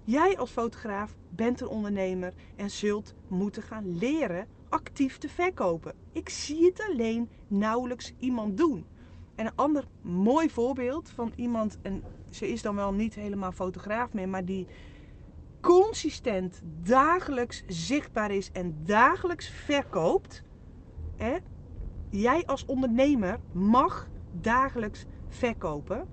jij 0.05 0.39
als 0.39 0.51
fotograaf 0.51 1.17
bent 1.29 1.61
een 1.61 1.69
ondernemer 1.69 2.33
en 2.57 2.71
zult 2.71 3.15
moeten 3.29 3.63
gaan 3.63 3.99
leren 3.99 4.47
actief 4.69 5.19
te 5.19 5.29
verkopen. 5.29 5.95
Ik 6.13 6.29
zie 6.29 6.65
het 6.65 6.87
alleen 6.91 7.31
nauwelijks 7.49 8.13
iemand 8.19 8.57
doen. 8.57 8.87
En 9.35 9.47
een 9.47 9.55
ander 9.55 9.85
mooi 10.03 10.51
voorbeeld 10.51 11.11
van 11.11 11.33
iemand, 11.37 11.79
en 11.83 12.03
ze 12.31 12.49
is 12.49 12.63
dan 12.63 12.75
wel 12.75 12.93
niet 12.93 13.15
helemaal 13.15 13.53
fotograaf 13.53 14.13
meer, 14.13 14.29
maar 14.29 14.45
die 14.45 14.67
consistent 15.61 16.61
dagelijks 16.83 17.63
zichtbaar 17.67 18.31
is 18.31 18.51
en 18.53 18.77
dagelijks 18.85 19.49
verkoopt. 19.49 20.45
Hè? 21.17 21.37
Jij 22.11 22.47
als 22.47 22.65
ondernemer 22.65 23.41
mag 23.53 24.09
dagelijks 24.41 25.05
verkopen. 25.29 26.09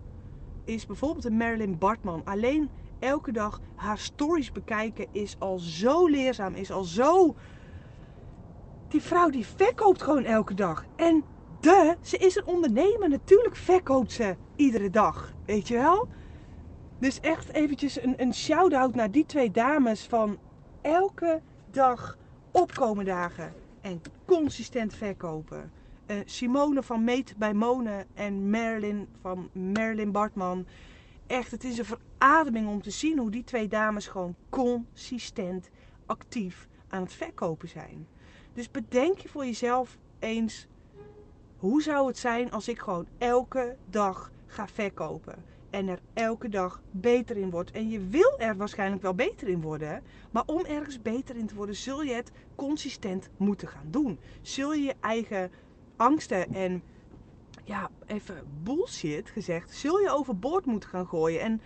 Is 0.66 0.86
bijvoorbeeld 0.86 1.26
een 1.26 1.38
Marilyn 1.38 1.78
Bartman. 1.78 2.26
Alleen 2.26 2.70
elke 3.00 3.32
dag 3.32 3.62
haar 3.76 3.98
stories 3.98 4.52
bekijken 4.52 5.08
is 5.12 5.36
al 5.40 5.60
zo 5.60 6.08
leerzaam, 6.08 6.54
is 6.54 6.72
al 6.72 6.84
zo. 6.84 7.36
Die 8.88 9.02
vrouw 9.02 9.30
die 9.30 9.46
verkoopt 9.46 10.02
gewoon 10.02 10.24
elke 10.24 10.54
dag. 10.54 10.86
En 10.96 11.24
de, 11.60 11.98
ze 12.02 12.18
is 12.18 12.36
een 12.36 12.46
ondernemer. 12.46 13.10
Natuurlijk 13.10 13.56
verkoopt 13.56 14.12
ze 14.12 14.36
iedere 14.56 14.90
dag. 14.90 15.34
Weet 15.46 15.68
je 15.68 15.78
wel? 15.78 16.08
Dus 17.00 17.20
echt 17.20 17.54
eventjes 17.54 18.02
een, 18.02 18.14
een 18.18 18.34
shout-out 18.34 18.96
naar 18.96 19.12
die 19.12 19.26
twee 19.26 19.52
dames 19.52 20.06
van 20.06 20.38
elke 20.82 21.42
dag 21.72 22.18
opkomen 22.52 23.06
dagen 23.06 23.54
en 23.82 24.02
consistent 24.26 24.94
verkopen. 24.94 25.72
Uh, 26.08 26.18
Simone 26.26 26.84
van 26.84 27.04
Meet 27.04 27.38
bij 27.38 27.54
Mone 27.54 28.06
en 28.14 28.50
Marilyn 28.50 29.08
van 29.22 29.50
Marilyn 29.54 30.12
Bartman. 30.12 30.66
Echt, 31.28 31.52
het 31.52 31.64
is 31.64 31.78
een 31.78 31.86
verademing 31.86 32.68
om 32.68 32.82
te 32.82 32.90
zien 32.90 33.18
hoe 33.18 33.32
die 33.32 33.44
twee 33.44 33.68
dames 33.68 34.08
gewoon 34.08 34.36
consistent 34.50 35.70
actief 36.06 36.68
aan 36.88 37.02
het 37.02 37.14
verkopen 37.14 37.68
zijn. 37.68 38.08
Dus 38.54 38.72
bedenk 38.72 39.18
je 39.18 39.30
voor 39.30 39.46
jezelf 39.46 39.98
eens 40.20 40.68
hoe 41.60 41.82
zou 41.82 42.08
het 42.08 42.18
zijn 42.18 42.52
als 42.52 42.68
ik 42.68 42.80
gewoon 42.80 43.08
elke 43.18 43.76
dag 43.90 44.32
ga 44.46 44.68
verkopen? 44.68 45.44
En 45.70 45.88
er 45.88 46.00
elke 46.14 46.50
dag 46.50 46.82
beter 46.92 47.38
in 47.38 47.50
wordt. 47.50 47.72
En 47.72 47.90
je 47.90 48.08
wil 48.08 48.34
er 48.38 48.58
waarschijnlijk 48.58 49.02
wel 49.02 49.14
beter 49.14 49.48
in 49.48 49.62
worden. 49.62 50.04
Maar 50.32 50.44
om 50.46 50.66
ergens 50.66 51.02
beter 51.02 51.36
in 51.36 51.48
te 51.48 51.56
worden, 51.56 51.76
zul 51.76 52.02
je 52.02 52.14
het 52.14 52.32
consistent 52.56 53.30
moeten 53.38 53.68
gaan 53.68 53.88
doen. 53.90 54.20
Zul 54.42 54.74
je 54.74 54.82
je 54.82 54.96
eigen 55.00 55.52
angsten 55.96 56.54
en 56.54 56.84
ja, 57.64 57.90
even 58.06 58.44
bullshit 58.64 59.30
gezegd, 59.30 59.76
zul 59.76 60.00
je 60.00 60.12
overboord 60.12 60.66
moeten 60.66 60.90
gaan 60.90 61.08
gooien. 61.08 61.42
En 61.42 61.62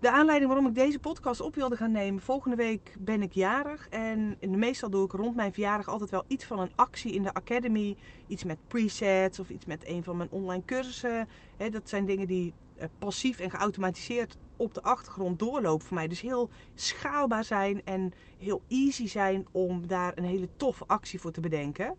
de 0.00 0.10
aanleiding 0.10 0.50
waarom 0.50 0.68
ik 0.68 0.74
deze 0.74 0.98
podcast 0.98 1.40
op 1.40 1.54
wilde 1.54 1.76
gaan 1.76 1.90
nemen. 1.90 2.22
Volgende 2.22 2.56
week 2.56 2.94
ben 2.98 3.22
ik 3.22 3.32
jarig. 3.32 3.88
En 3.88 4.38
meestal 4.40 4.90
doe 4.90 5.04
ik 5.04 5.12
rond 5.12 5.36
mijn 5.36 5.52
verjaardag 5.52 5.88
altijd 5.88 6.10
wel 6.10 6.24
iets 6.26 6.44
van 6.44 6.58
een 6.58 6.72
actie 6.74 7.12
in 7.12 7.22
de 7.22 7.34
Academy. 7.34 7.96
Iets 8.26 8.44
met 8.44 8.58
presets 8.68 9.38
of 9.38 9.50
iets 9.50 9.66
met 9.66 9.86
een 9.86 10.04
van 10.04 10.16
mijn 10.16 10.30
online 10.30 10.64
cursussen. 10.64 11.28
dat 11.70 11.88
zijn 11.88 12.04
dingen 12.04 12.26
die 12.26 12.52
eh, 12.76 12.88
passief 12.98 13.38
en 13.38 13.50
geautomatiseerd 13.50 14.36
op 14.56 14.74
de 14.74 14.82
achtergrond 14.82 15.38
doorlopen 15.38 15.86
voor 15.86 15.96
mij. 15.96 16.08
Dus 16.08 16.20
heel 16.20 16.50
schaalbaar 16.74 17.44
zijn 17.44 17.84
en 17.84 18.12
heel 18.38 18.62
easy 18.68 19.06
zijn 19.06 19.46
om 19.50 19.86
daar 19.86 20.12
een 20.14 20.24
hele 20.24 20.48
toffe 20.56 20.84
actie 20.86 21.20
voor 21.20 21.32
te 21.32 21.40
bedenken. 21.40 21.94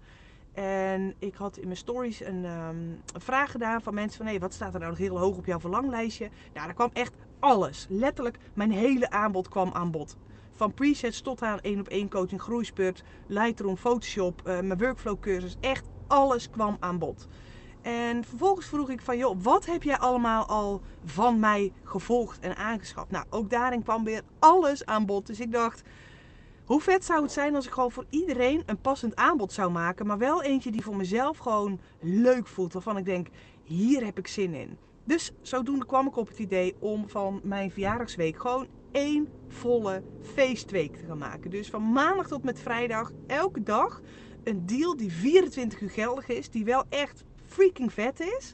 En 0.53 1.15
ik 1.20 1.36
had 1.36 1.58
in 1.58 1.65
mijn 1.65 1.77
stories 1.77 2.22
een, 2.22 2.43
een 2.43 3.01
vraag 3.13 3.51
gedaan 3.51 3.81
van 3.81 3.93
mensen 3.93 4.17
van... 4.17 4.34
hé, 4.34 4.39
wat 4.39 4.53
staat 4.53 4.74
er 4.74 4.79
nou 4.79 4.91
nog 4.91 5.00
heel 5.00 5.20
hoog 5.20 5.38
op 5.38 5.46
jouw 5.46 5.60
verlanglijstje? 5.60 6.29
Nou, 6.53 6.65
daar 6.65 6.75
kwam 6.75 6.89
echt 6.93 7.13
alles. 7.42 7.86
Letterlijk, 7.90 8.38
mijn 8.54 8.72
hele 8.72 9.10
aanbod 9.10 9.48
kwam 9.48 9.70
aan 9.74 9.92
bod. 9.92 10.18
Van 10.52 10.74
presets 10.74 11.22
tot 11.22 11.42
aan 11.42 11.60
één 11.60 11.80
op 11.80 11.88
één 11.88 12.10
coaching, 12.10 12.42
groeispurt, 12.42 13.04
Lightroom, 13.28 13.78
Photoshop, 13.78 14.42
uh, 14.46 14.60
mijn 14.60 14.78
workflow 14.78 15.20
cursus. 15.20 15.56
Echt 15.60 15.90
alles 16.08 16.50
kwam 16.50 16.78
aan 16.80 17.00
bod. 17.00 17.28
En 17.82 18.24
vervolgens 18.24 18.66
vroeg 18.66 18.90
ik 18.90 19.02
van, 19.02 19.18
joh, 19.18 19.38
wat 19.42 19.66
heb 19.66 19.84
jij 19.84 19.98
allemaal 19.98 20.46
al 20.46 20.82
van 21.06 21.40
mij 21.40 21.74
gevolgd 21.84 22.40
en 22.40 22.56
aangeschaft? 22.56 23.12
Nou, 23.12 23.26
ook 23.30 23.50
daarin 23.50 23.84
kwam 23.84 24.04
weer 24.04 24.22
alles 24.40 24.86
aan 24.86 25.06
bod. 25.06 25.28
Dus 25.28 25.40
ik 25.40 25.52
dacht, 25.52 25.82
hoe 26.66 26.82
vet 26.82 27.06
zou 27.06 27.22
het 27.22 27.32
zijn 27.32 27.56
als 27.56 27.66
ik 27.66 27.72
gewoon 27.72 27.92
voor 27.92 28.06
iedereen 28.10 28.64
een 28.66 28.82
passend 28.82 29.16
aanbod 29.16 29.54
zou 29.54 29.72
maken. 29.72 30.06
Maar 30.06 30.18
wel 30.18 30.44
eentje 30.44 30.72
die 30.72 30.84
voor 30.84 30.96
mezelf 30.96 31.38
gewoon 31.38 31.80
leuk 32.00 32.48
voelt. 32.48 32.74
Waarvan 32.74 32.98
ik 32.98 33.06
denk, 33.06 33.28
hier 33.64 34.06
heb 34.06 34.18
ik 34.18 34.28
zin 34.28 34.54
in. 34.54 34.78
Dus 35.03 35.31
zodoende 35.41 35.86
kwam 35.86 36.08
ik 36.08 36.15
op 36.15 36.27
het 36.27 36.39
idee 36.39 36.75
om 36.79 37.10
van 37.10 37.39
mijn 37.43 37.72
verjaardagsweek 37.72 38.39
gewoon 38.39 38.67
één 38.91 39.29
volle 39.48 40.03
feestweek 40.20 40.96
te 40.98 41.05
gaan 41.05 41.17
maken. 41.17 41.50
Dus 41.50 41.70
van 41.70 41.91
maandag 41.91 42.27
tot 42.27 42.43
met 42.43 42.60
vrijdag 42.60 43.12
elke 43.27 43.63
dag 43.63 44.01
een 44.43 44.65
deal 44.65 44.98
die 44.98 45.12
24 45.12 45.81
uur 45.81 45.89
geldig 45.89 46.27
is. 46.27 46.50
Die 46.50 46.65
wel 46.65 46.84
echt 46.89 47.24
freaking 47.46 47.93
vet 47.93 48.20
is. 48.20 48.53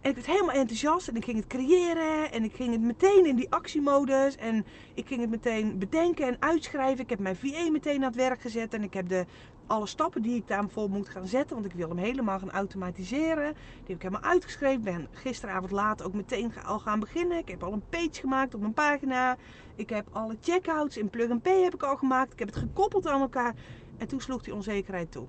En 0.00 0.12
ik 0.12 0.16
werd 0.16 0.26
helemaal 0.26 0.54
enthousiast 0.54 1.08
en 1.08 1.16
ik 1.16 1.24
ging 1.24 1.36
het 1.36 1.46
creëren 1.46 2.32
en 2.32 2.44
ik 2.44 2.54
ging 2.54 2.72
het 2.72 2.80
meteen 2.80 3.26
in 3.26 3.36
die 3.36 3.50
actiemodus 3.50 4.36
en 4.36 4.66
ik 4.94 5.06
ging 5.06 5.20
het 5.20 5.30
meteen 5.30 5.78
bedenken 5.78 6.26
en 6.26 6.36
uitschrijven. 6.38 7.02
Ik 7.02 7.10
heb 7.10 7.18
mijn 7.18 7.36
VA 7.36 7.70
meteen 7.70 7.96
aan 7.96 8.02
het 8.02 8.16
werk 8.16 8.40
gezet 8.40 8.74
en 8.74 8.82
ik 8.82 8.94
heb 8.94 9.08
de, 9.08 9.24
alle 9.66 9.86
stappen 9.86 10.22
die 10.22 10.36
ik 10.36 10.48
daarvoor 10.48 10.90
moet 10.90 11.08
gaan 11.08 11.26
zetten, 11.26 11.56
want 11.56 11.68
ik 11.68 11.72
wil 11.72 11.88
hem 11.88 11.98
helemaal 11.98 12.38
gaan 12.38 12.50
automatiseren. 12.50 13.52
Die 13.54 13.86
heb 13.86 13.96
ik 13.96 14.02
helemaal 14.02 14.30
uitgeschreven. 14.30 14.82
Ben 14.82 15.08
gisteravond 15.12 15.70
laat 15.70 16.02
ook 16.02 16.12
meteen 16.12 16.52
al 16.64 16.78
gaan 16.78 17.00
beginnen. 17.00 17.38
Ik 17.38 17.48
heb 17.48 17.62
al 17.62 17.72
een 17.72 17.88
page 17.88 18.20
gemaakt 18.20 18.54
op 18.54 18.60
mijn 18.60 18.72
pagina. 18.72 19.36
Ik 19.74 19.90
heb 19.90 20.06
alle 20.12 20.36
checkouts 20.40 20.96
in 20.96 21.10
Plug 21.10 21.30
and 21.30 21.42
Pay 21.42 21.62
heb 21.62 21.74
ik 21.74 21.82
al 21.82 21.96
gemaakt. 21.96 22.32
Ik 22.32 22.38
heb 22.38 22.48
het 22.48 22.56
gekoppeld 22.56 23.06
aan 23.06 23.20
elkaar. 23.20 23.54
En 23.96 24.08
toen 24.08 24.20
sloeg 24.20 24.42
die 24.42 24.54
onzekerheid 24.54 25.12
toe. 25.12 25.26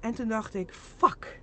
En 0.00 0.14
toen 0.14 0.28
dacht 0.28 0.54
ik, 0.54 0.74
fuck 0.74 1.40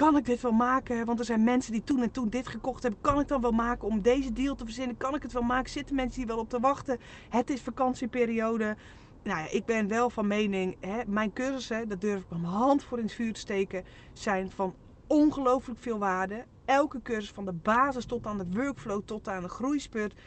kan 0.00 0.16
ik 0.16 0.24
dit 0.24 0.40
wel 0.40 0.52
maken? 0.52 1.04
Want 1.04 1.18
er 1.18 1.24
zijn 1.24 1.44
mensen 1.44 1.72
die 1.72 1.84
toen 1.84 2.02
en 2.02 2.10
toen 2.10 2.28
dit 2.28 2.48
gekocht 2.48 2.82
hebben. 2.82 3.00
Kan 3.00 3.20
ik 3.20 3.28
dan 3.28 3.40
wel 3.40 3.52
maken 3.52 3.88
om 3.88 4.00
deze 4.00 4.32
deal 4.32 4.54
te 4.54 4.64
verzinnen? 4.64 4.96
Kan 4.96 5.14
ik 5.14 5.22
het 5.22 5.32
wel 5.32 5.42
maken? 5.42 5.70
Zitten 5.70 5.94
mensen 5.94 6.18
die 6.18 6.26
wel 6.26 6.38
op 6.38 6.48
te 6.48 6.60
wachten? 6.60 6.98
Het 7.28 7.50
is 7.50 7.60
vakantieperiode. 7.60 8.76
Nou 9.22 9.38
ja, 9.38 9.50
ik 9.50 9.64
ben 9.64 9.88
wel 9.88 10.10
van 10.10 10.26
mening, 10.26 10.76
hè, 10.80 11.00
mijn 11.06 11.32
cursussen, 11.32 11.88
dat 11.88 12.00
durf 12.00 12.20
ik 12.20 12.30
mijn 12.30 12.44
hand 12.44 12.84
voor 12.84 12.98
in 12.98 13.04
het 13.04 13.12
vuur 13.12 13.32
te 13.32 13.40
steken, 13.40 13.84
zijn 14.12 14.50
van 14.50 14.74
ongelooflijk 15.06 15.80
veel 15.80 15.98
waarde. 15.98 16.44
Elke 16.64 17.02
cursus, 17.02 17.30
van 17.30 17.44
de 17.44 17.52
basis 17.52 18.04
tot 18.04 18.26
aan 18.26 18.38
de 18.38 18.46
workflow, 18.52 19.02
tot 19.04 19.28
aan 19.28 19.42
de 19.42 19.48
groeispurt. 19.48 20.20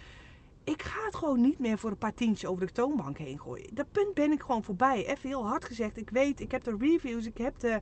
Ik 0.63 0.81
ga 0.81 1.05
het 1.05 1.15
gewoon 1.15 1.41
niet 1.41 1.59
meer 1.59 1.77
voor 1.77 1.89
een 1.89 1.97
paar 1.97 2.13
tientjes 2.13 2.49
over 2.49 2.65
de 2.65 2.71
toonbank 2.71 3.17
heen 3.17 3.39
gooien. 3.39 3.75
Dat 3.75 3.91
punt 3.91 4.13
ben 4.13 4.31
ik 4.31 4.41
gewoon 4.41 4.63
voorbij. 4.63 5.05
Even 5.05 5.29
heel 5.29 5.47
hard 5.47 5.65
gezegd. 5.65 5.97
Ik 5.97 6.09
weet, 6.09 6.39
ik 6.39 6.51
heb 6.51 6.63
de 6.63 6.75
reviews, 6.79 7.25
ik 7.25 7.37
heb 7.37 7.59
de, 7.59 7.81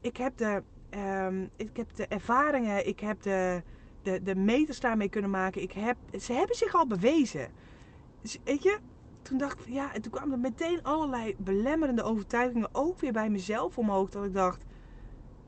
ik 0.00 0.16
heb 0.16 0.36
de 0.36 0.62
Um, 0.96 1.50
ik 1.56 1.76
heb 1.76 1.94
de 1.94 2.06
ervaringen, 2.06 2.86
ik 2.86 3.00
heb 3.00 3.22
de, 3.22 3.62
de, 4.02 4.22
de 4.22 4.34
meters 4.34 4.80
daarmee 4.80 5.08
kunnen 5.08 5.30
maken. 5.30 5.62
Ik 5.62 5.72
heb, 5.72 5.96
ze 6.20 6.32
hebben 6.32 6.56
zich 6.56 6.74
al 6.74 6.86
bewezen. 6.86 7.50
Dus, 8.20 8.38
weet 8.44 8.62
je, 8.62 8.78
toen 9.24 9.38
dacht 9.38 9.60
ik, 9.60 9.72
ja, 9.72 9.94
en 9.94 10.02
toen 10.02 10.12
kwamen 10.12 10.32
er 10.32 10.38
meteen 10.38 10.82
allerlei 10.82 11.36
belemmerende 11.38 12.02
overtuigingen 12.02 12.68
ook 12.72 13.00
weer 13.00 13.12
bij 13.12 13.30
mezelf 13.30 13.78
omhoog. 13.78 14.10
Dat 14.10 14.24
ik 14.24 14.34
dacht, 14.34 14.64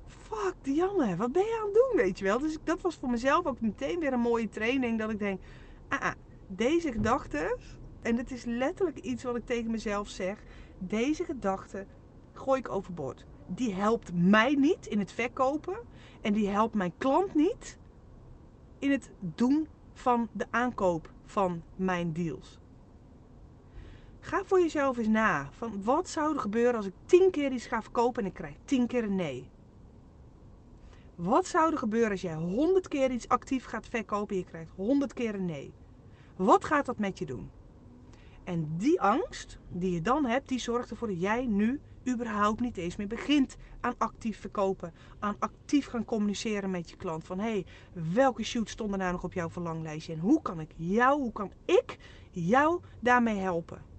fuck 0.06 0.54
Dianne, 0.62 1.16
wat 1.16 1.32
ben 1.32 1.44
je 1.44 1.58
aan 1.60 1.66
het 1.66 1.74
doen, 1.74 2.04
weet 2.04 2.18
je 2.18 2.24
wel. 2.24 2.38
Dus 2.38 2.58
dat 2.64 2.80
was 2.80 2.96
voor 2.96 3.10
mezelf 3.10 3.46
ook 3.46 3.60
meteen 3.60 4.00
weer 4.00 4.12
een 4.12 4.20
mooie 4.20 4.48
training. 4.48 4.98
Dat 4.98 5.10
ik 5.10 5.18
denk, 5.18 5.40
ah, 5.88 6.00
ah 6.00 6.12
deze 6.46 6.92
gedachten, 6.92 7.58
en 8.02 8.16
het 8.16 8.30
is 8.30 8.44
letterlijk 8.44 8.98
iets 8.98 9.22
wat 9.22 9.36
ik 9.36 9.46
tegen 9.46 9.70
mezelf 9.70 10.08
zeg. 10.08 10.42
Deze 10.78 11.24
gedachten 11.24 11.86
gooi 12.32 12.60
ik 12.60 12.68
overboord 12.68 13.26
die 13.46 13.74
helpt 13.74 14.10
mij 14.14 14.54
niet 14.54 14.86
in 14.86 14.98
het 14.98 15.12
verkopen. 15.12 15.76
En 16.20 16.32
die 16.32 16.48
helpt 16.48 16.74
mijn 16.74 16.92
klant 16.98 17.34
niet 17.34 17.78
in 18.78 18.90
het 18.90 19.10
doen 19.20 19.68
van 19.92 20.28
de 20.32 20.46
aankoop 20.50 21.10
van 21.24 21.62
mijn 21.76 22.12
deals. 22.12 22.58
Ga 24.26 24.42
voor 24.44 24.60
jezelf 24.60 24.98
eens 24.98 25.08
na. 25.08 25.48
Van 25.52 25.82
wat 25.82 26.08
zou 26.08 26.34
er 26.34 26.40
gebeuren 26.40 26.74
als 26.74 26.86
ik 26.86 26.92
tien 27.04 27.30
keer 27.30 27.52
iets 27.52 27.66
ga 27.66 27.82
verkopen 27.82 28.22
en 28.22 28.28
ik 28.28 28.34
krijg 28.34 28.54
tien 28.64 28.86
keer 28.86 29.04
een 29.04 29.14
nee? 29.14 29.48
Wat 31.14 31.46
zou 31.46 31.72
er 31.72 31.78
gebeuren 31.78 32.10
als 32.10 32.20
jij 32.20 32.34
honderd 32.34 32.88
keer 32.88 33.10
iets 33.10 33.28
actief 33.28 33.64
gaat 33.64 33.88
verkopen 33.88 34.36
en 34.36 34.42
je 34.42 34.48
krijgt 34.48 34.70
honderd 34.74 35.12
keer 35.12 35.34
een 35.34 35.44
nee? 35.44 35.72
Wat 36.36 36.64
gaat 36.64 36.86
dat 36.86 36.98
met 36.98 37.18
je 37.18 37.26
doen? 37.26 37.50
En 38.44 38.74
die 38.76 39.00
angst 39.00 39.58
die 39.68 39.92
je 39.92 40.00
dan 40.00 40.24
hebt, 40.24 40.48
die 40.48 40.58
zorgt 40.58 40.90
ervoor 40.90 41.08
dat 41.08 41.20
jij 41.20 41.46
nu 41.46 41.80
überhaupt 42.08 42.60
niet 42.60 42.76
eens 42.76 42.96
meer 42.96 43.06
begint 43.06 43.56
aan 43.80 43.94
actief 43.98 44.40
verkopen. 44.40 44.92
Aan 45.18 45.36
actief 45.38 45.86
gaan 45.86 46.04
communiceren 46.04 46.70
met 46.70 46.90
je 46.90 46.96
klant. 46.96 47.24
Van 47.24 47.38
hé, 47.38 47.50
hey, 47.50 47.66
welke 48.12 48.44
shoots 48.44 48.72
stonden 48.72 48.98
nou 48.98 49.12
nog 49.12 49.24
op 49.24 49.32
jouw 49.32 49.50
verlanglijstje? 49.50 50.12
En 50.12 50.18
hoe 50.18 50.42
kan 50.42 50.60
ik 50.60 50.70
jou, 50.76 51.20
hoe 51.20 51.32
kan 51.32 51.52
ik 51.64 51.98
jou 52.30 52.80
daarmee 53.00 53.36
helpen? 53.36 53.94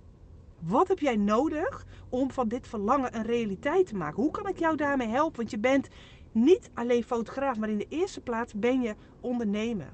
Wat 0.59 0.87
heb 0.87 0.99
jij 0.99 1.15
nodig 1.15 1.85
om 2.09 2.31
van 2.31 2.47
dit 2.47 2.67
verlangen 2.67 3.15
een 3.15 3.25
realiteit 3.25 3.87
te 3.87 3.95
maken? 3.95 4.21
Hoe 4.21 4.31
kan 4.31 4.47
ik 4.47 4.59
jou 4.59 4.75
daarmee 4.75 5.07
helpen? 5.07 5.37
Want 5.37 5.51
je 5.51 5.59
bent 5.59 5.87
niet 6.31 6.69
alleen 6.73 7.03
fotograaf, 7.03 7.57
maar 7.57 7.69
in 7.69 7.77
de 7.77 7.87
eerste 7.89 8.21
plaats 8.21 8.53
ben 8.53 8.81
je 8.81 8.95
ondernemer. 9.21 9.93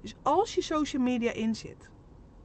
Dus 0.00 0.14
als 0.22 0.54
je 0.54 0.62
social 0.62 1.02
media 1.02 1.32
inzet, 1.32 1.90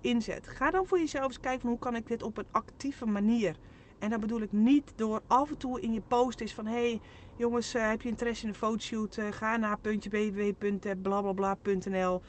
inzet, 0.02 0.48
ga 0.48 0.72
dan 0.72 0.86
voor 0.86 1.00
jezelf 1.00 1.26
eens 1.26 1.40
kijken 1.40 1.70
hoe 1.70 1.80
kan 1.80 1.96
ik 1.96 2.08
dit 2.08 2.24
op 2.24 2.38
een 2.38 2.48
actieve 2.52 3.06
manier. 3.06 3.56
En 4.00 4.10
dat 4.10 4.20
bedoel 4.20 4.42
ik 4.42 4.52
niet 4.52 4.94
door 4.96 5.22
af 5.28 5.50
en 5.50 5.58
toe 5.58 5.82
in 5.82 5.94
je 5.94 6.02
post 6.02 6.42
is 6.42 6.54
van 6.54 6.66
hey 6.66 7.02
jongens, 7.36 7.76
uh, 7.76 7.90
heb 7.90 8.02
je 8.02 8.10
interesse 8.10 8.44
in 8.44 8.50
een 8.50 8.56
fotoshoot? 8.56 9.18
Uh, 9.18 9.32
ga 9.32 9.58
naar 9.58 9.78
www.blablabla.nl. 9.82 12.22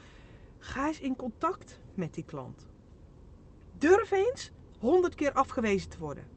Ga 0.57 0.87
eens 0.87 0.99
in 0.99 1.15
contact 1.15 1.79
met 1.93 2.13
die 2.13 2.25
klant. 2.25 2.67
Durf 3.77 4.11
eens 4.11 4.51
100 4.85 5.15
keer 5.15 5.31
afgewezen 5.31 5.89
te 5.89 5.99
worden. 5.99 6.27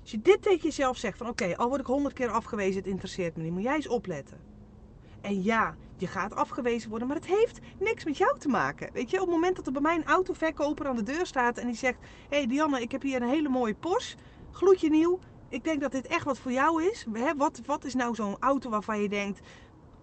Als 0.00 0.10
je 0.10 0.20
dit 0.20 0.42
tegen 0.42 0.62
jezelf 0.62 0.96
zegt 0.96 1.18
van 1.18 1.28
oké, 1.28 1.56
al 1.56 1.68
word 1.68 1.80
ik 1.80 1.86
100 1.86 2.14
keer 2.14 2.30
afgewezen, 2.30 2.76
het 2.76 2.86
interesseert 2.86 3.36
me 3.36 3.42
niet, 3.42 3.52
moet 3.52 3.62
jij 3.62 3.74
eens 3.74 3.88
opletten. 3.88 4.38
En 5.20 5.42
ja, 5.42 5.76
je 5.96 6.06
gaat 6.06 6.34
afgewezen 6.34 6.90
worden, 6.90 7.08
maar 7.08 7.16
het 7.16 7.26
heeft 7.26 7.58
niks 7.78 8.04
met 8.04 8.16
jou 8.16 8.38
te 8.38 8.48
maken. 8.48 8.92
Weet 8.92 9.10
je, 9.10 9.20
op 9.20 9.26
het 9.26 9.34
moment 9.34 9.56
dat 9.56 9.66
er 9.66 9.72
bij 9.72 9.82
mij 9.82 9.96
een 9.96 10.04
autoverkoper 10.04 10.86
aan 10.86 10.96
de 10.96 11.02
deur 11.02 11.26
staat 11.26 11.58
en 11.58 11.66
die 11.66 11.76
zegt: 11.76 11.98
Hé 12.28 12.36
hey 12.36 12.46
Dianne, 12.46 12.80
ik 12.80 12.92
heb 12.92 13.02
hier 13.02 13.22
een 13.22 13.28
hele 13.28 13.48
mooie 13.48 13.74
Porsche, 13.74 14.16
gloedje 14.50 14.90
nieuw. 14.90 15.18
Ik 15.48 15.64
denk 15.64 15.80
dat 15.80 15.92
dit 15.92 16.06
echt 16.06 16.24
wat 16.24 16.38
voor 16.38 16.52
jou 16.52 16.84
is. 16.84 17.06
Wat, 17.36 17.60
wat 17.66 17.84
is 17.84 17.94
nou 17.94 18.14
zo'n 18.14 18.36
auto 18.38 18.70
waarvan 18.70 19.02
je 19.02 19.08
denkt: 19.08 19.40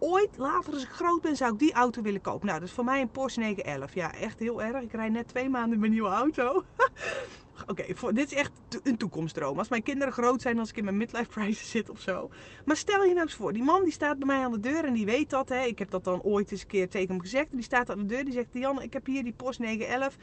ooit, 0.01 0.37
later 0.37 0.73
als 0.73 0.83
ik 0.83 0.89
groot 0.89 1.21
ben, 1.21 1.35
zou 1.35 1.53
ik 1.53 1.59
die 1.59 1.73
auto 1.73 2.01
willen 2.01 2.21
kopen. 2.21 2.47
Nou, 2.47 2.59
dat 2.59 2.67
is 2.67 2.73
voor 2.73 2.83
mij 2.83 3.01
een 3.01 3.11
Porsche 3.11 3.39
911. 3.39 3.93
Ja, 3.93 4.13
echt 4.13 4.39
heel 4.39 4.61
erg. 4.61 4.81
Ik 4.81 4.91
rijd 4.91 5.11
net 5.11 5.27
twee 5.27 5.49
maanden 5.49 5.79
mijn 5.79 5.91
nieuwe 5.91 6.09
auto. 6.09 6.63
Oké, 7.67 7.83
dit 8.13 8.31
is 8.31 8.37
echt 8.37 8.51
een 8.83 8.97
toekomstdroom. 8.97 9.57
Als 9.57 9.69
mijn 9.69 9.83
kinderen 9.83 10.13
groot 10.13 10.41
zijn, 10.41 10.59
als 10.59 10.69
ik 10.69 10.77
in 10.77 10.83
mijn 10.83 10.97
midlife 10.97 11.29
crisis 11.29 11.69
zit 11.69 11.89
of 11.89 11.99
zo. 11.99 12.29
Maar 12.65 12.75
stel 12.75 13.03
je 13.03 13.13
nou 13.13 13.21
eens 13.21 13.35
voor, 13.35 13.53
die 13.53 13.63
man 13.63 13.83
die 13.83 13.93
staat 13.93 14.17
bij 14.17 14.27
mij 14.27 14.43
aan 14.43 14.51
de 14.51 14.59
deur 14.59 14.85
en 14.85 14.93
die 14.93 15.05
weet 15.05 15.29
dat. 15.29 15.49
Hè. 15.49 15.63
Ik 15.63 15.79
heb 15.79 15.89
dat 15.89 16.03
dan 16.03 16.21
ooit 16.21 16.51
eens 16.51 16.61
een 16.61 16.67
keer 16.67 16.89
tegen 16.89 17.07
hem 17.07 17.21
gezegd. 17.21 17.49
En 17.49 17.55
die 17.55 17.65
staat 17.65 17.89
aan 17.89 17.97
de 17.97 18.05
deur, 18.05 18.23
die 18.23 18.33
zegt, 18.33 18.47
Jan, 18.51 18.81
ik 18.81 18.93
heb 18.93 19.05
hier 19.05 19.23
die 19.23 19.33
Porsche 19.33 19.61
911. 19.61 20.17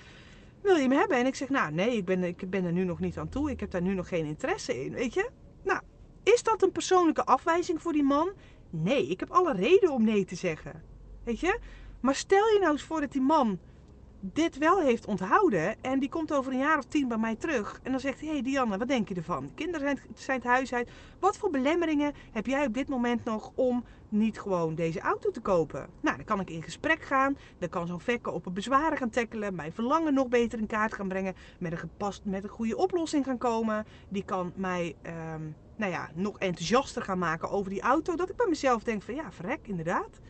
Wil 0.63 0.75
je 0.75 0.83
hem 0.83 0.93
hebben? 0.93 1.17
En 1.17 1.27
ik 1.27 1.35
zeg, 1.35 1.49
nou 1.49 1.73
nee, 1.73 1.97
ik 1.97 2.05
ben, 2.05 2.25
ik 2.25 2.51
ben 2.51 2.65
er 2.65 2.73
nu 2.73 2.85
nog 2.85 3.01
niet 3.01 3.19
aan 3.19 3.29
toe. 3.29 3.51
Ik 3.51 3.61
heb 3.61 3.71
daar 3.71 3.83
nu 3.83 3.95
nog 3.95 4.09
geen 4.09 4.25
interesse 4.25 4.85
in, 4.85 4.93
weet 4.93 5.15
je. 5.15 5.31
Nou, 5.63 5.81
is 6.23 6.43
dat 6.43 6.63
een 6.63 6.73
persoonlijke 6.73 7.25
afwijzing 7.25 7.83
voor 7.83 7.93
die 7.93 8.03
man? 8.03 8.33
Nee, 8.71 9.07
ik 9.07 9.21
heb 9.21 9.31
alle 9.31 9.53
reden 9.53 9.93
om 9.93 10.05
nee 10.05 10.25
te 10.25 10.35
zeggen. 10.35 10.83
Weet 11.25 11.41
je? 11.41 11.59
Maar 12.01 12.15
stel 12.15 12.53
je 12.53 12.59
nou 12.61 12.73
eens 12.73 12.83
voor 12.83 13.01
dat 13.01 13.13
die 13.13 13.21
man 13.21 13.59
dit 14.21 14.59
wel 14.59 14.81
heeft 14.81 15.07
onthouden. 15.07 15.83
En 15.83 15.99
die 15.99 16.09
komt 16.09 16.33
over 16.33 16.53
een 16.53 16.59
jaar 16.59 16.79
of 16.79 16.85
tien 16.85 17.09
bij 17.09 17.19
mij 17.19 17.35
terug. 17.35 17.81
En 17.83 17.91
dan 17.91 18.01
zegt 18.01 18.21
hij, 18.21 18.29
hey 18.29 18.43
Dianne, 18.43 18.79
wat 18.79 18.89
denk 18.89 19.09
je 19.09 19.15
ervan? 19.15 19.47
De 19.47 19.55
kinderen 19.55 19.87
zijn, 19.87 20.01
zijn 20.15 20.39
het 20.39 20.49
huis 20.49 20.73
uit. 20.73 20.91
Wat 21.19 21.37
voor 21.37 21.51
belemmeringen 21.51 22.13
heb 22.33 22.47
jij 22.47 22.67
op 22.67 22.75
dit 22.75 22.89
moment 22.89 23.25
nog 23.25 23.53
om 23.55 23.85
niet 24.09 24.41
gewoon 24.41 24.75
deze 24.75 25.01
auto 25.01 25.31
te 25.31 25.41
kopen? 25.41 25.89
Nou, 26.01 26.17
dan 26.17 26.25
kan 26.25 26.41
ik 26.41 26.51
in 26.51 26.63
gesprek 26.63 27.03
gaan. 27.03 27.37
Dan 27.59 27.69
kan 27.69 27.87
zo'n 27.87 28.01
vekker 28.01 28.33
op 28.33 28.47
een 28.47 28.53
bezwaren 28.53 28.99
gaan 28.99 29.11
tackelen. 29.11 29.55
Mijn 29.55 29.73
verlangen 29.73 30.15
nog 30.15 30.29
beter 30.29 30.59
in 30.59 30.67
kaart 30.67 30.95
gaan 30.95 31.09
brengen. 31.09 31.35
Met 31.59 31.73
een 31.73 31.79
gepast, 31.79 32.25
met 32.25 32.43
een 32.43 32.49
goede 32.49 32.77
oplossing 32.77 33.25
gaan 33.25 33.39
komen. 33.39 33.87
Die 34.09 34.25
kan 34.25 34.53
mij... 34.55 34.97
Ehm, 35.03 35.43
nou 35.79 35.93
ja, 35.93 36.11
nog 36.15 36.39
enthousiaster 36.39 37.03
gaan 37.03 37.19
maken 37.19 37.51
over 37.51 37.71
die 37.71 37.81
auto. 37.81 38.17
Dat 38.17 38.31
ik 38.31 38.37
bij 38.37 38.47
mezelf 38.49 38.83
denk 38.83 39.03
van 39.03 39.15
ja, 39.15 39.33
verrek, 39.33 39.61
inderdaad. 39.63 40.21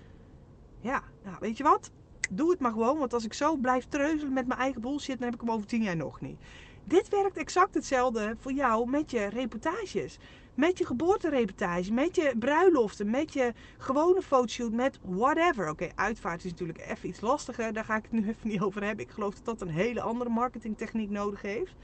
Ja, 0.80 1.02
nou, 1.24 1.36
weet 1.40 1.56
je 1.56 1.62
wat? 1.62 1.90
Doe 2.30 2.50
het 2.50 2.60
maar 2.60 2.72
gewoon. 2.72 2.98
Want 2.98 3.14
als 3.14 3.24
ik 3.24 3.32
zo 3.32 3.56
blijf 3.56 3.84
treuzelen 3.84 4.32
met 4.32 4.46
mijn 4.46 4.60
eigen 4.60 4.80
bullshit, 4.80 5.18
dan 5.18 5.24
heb 5.24 5.34
ik 5.34 5.40
hem 5.40 5.50
over 5.50 5.66
tien 5.66 5.82
jaar 5.82 5.96
nog 5.96 6.20
niet. 6.20 6.38
Dit 6.84 7.08
werkt 7.08 7.36
exact 7.36 7.74
hetzelfde 7.74 8.36
voor 8.38 8.52
jou 8.52 8.90
met 8.90 9.10
je 9.10 9.26
reportages. 9.26 10.18
Met 10.54 10.78
je 10.78 10.86
geboortereportage, 10.86 11.92
met 11.92 12.16
je 12.16 12.34
bruiloften, 12.38 13.10
met 13.10 13.32
je 13.32 13.52
gewone 13.78 14.22
fotoshoot, 14.22 14.72
met 14.72 14.98
whatever. 15.02 15.68
Oké, 15.70 15.88
uitvaart 15.94 16.44
is 16.44 16.50
natuurlijk 16.50 16.78
even 16.78 17.08
iets 17.08 17.20
lastiger. 17.20 17.72
Daar 17.72 17.84
ga 17.84 17.96
ik 17.96 18.02
het 18.02 18.12
nu 18.12 18.28
even 18.28 18.48
niet 18.48 18.60
over 18.60 18.84
hebben. 18.84 19.04
Ik 19.04 19.10
geloof 19.10 19.34
dat 19.34 19.44
dat 19.44 19.60
een 19.60 19.74
hele 19.74 20.00
andere 20.00 20.30
marketingtechniek 20.30 21.10
nodig 21.10 21.42
heeft. 21.42 21.74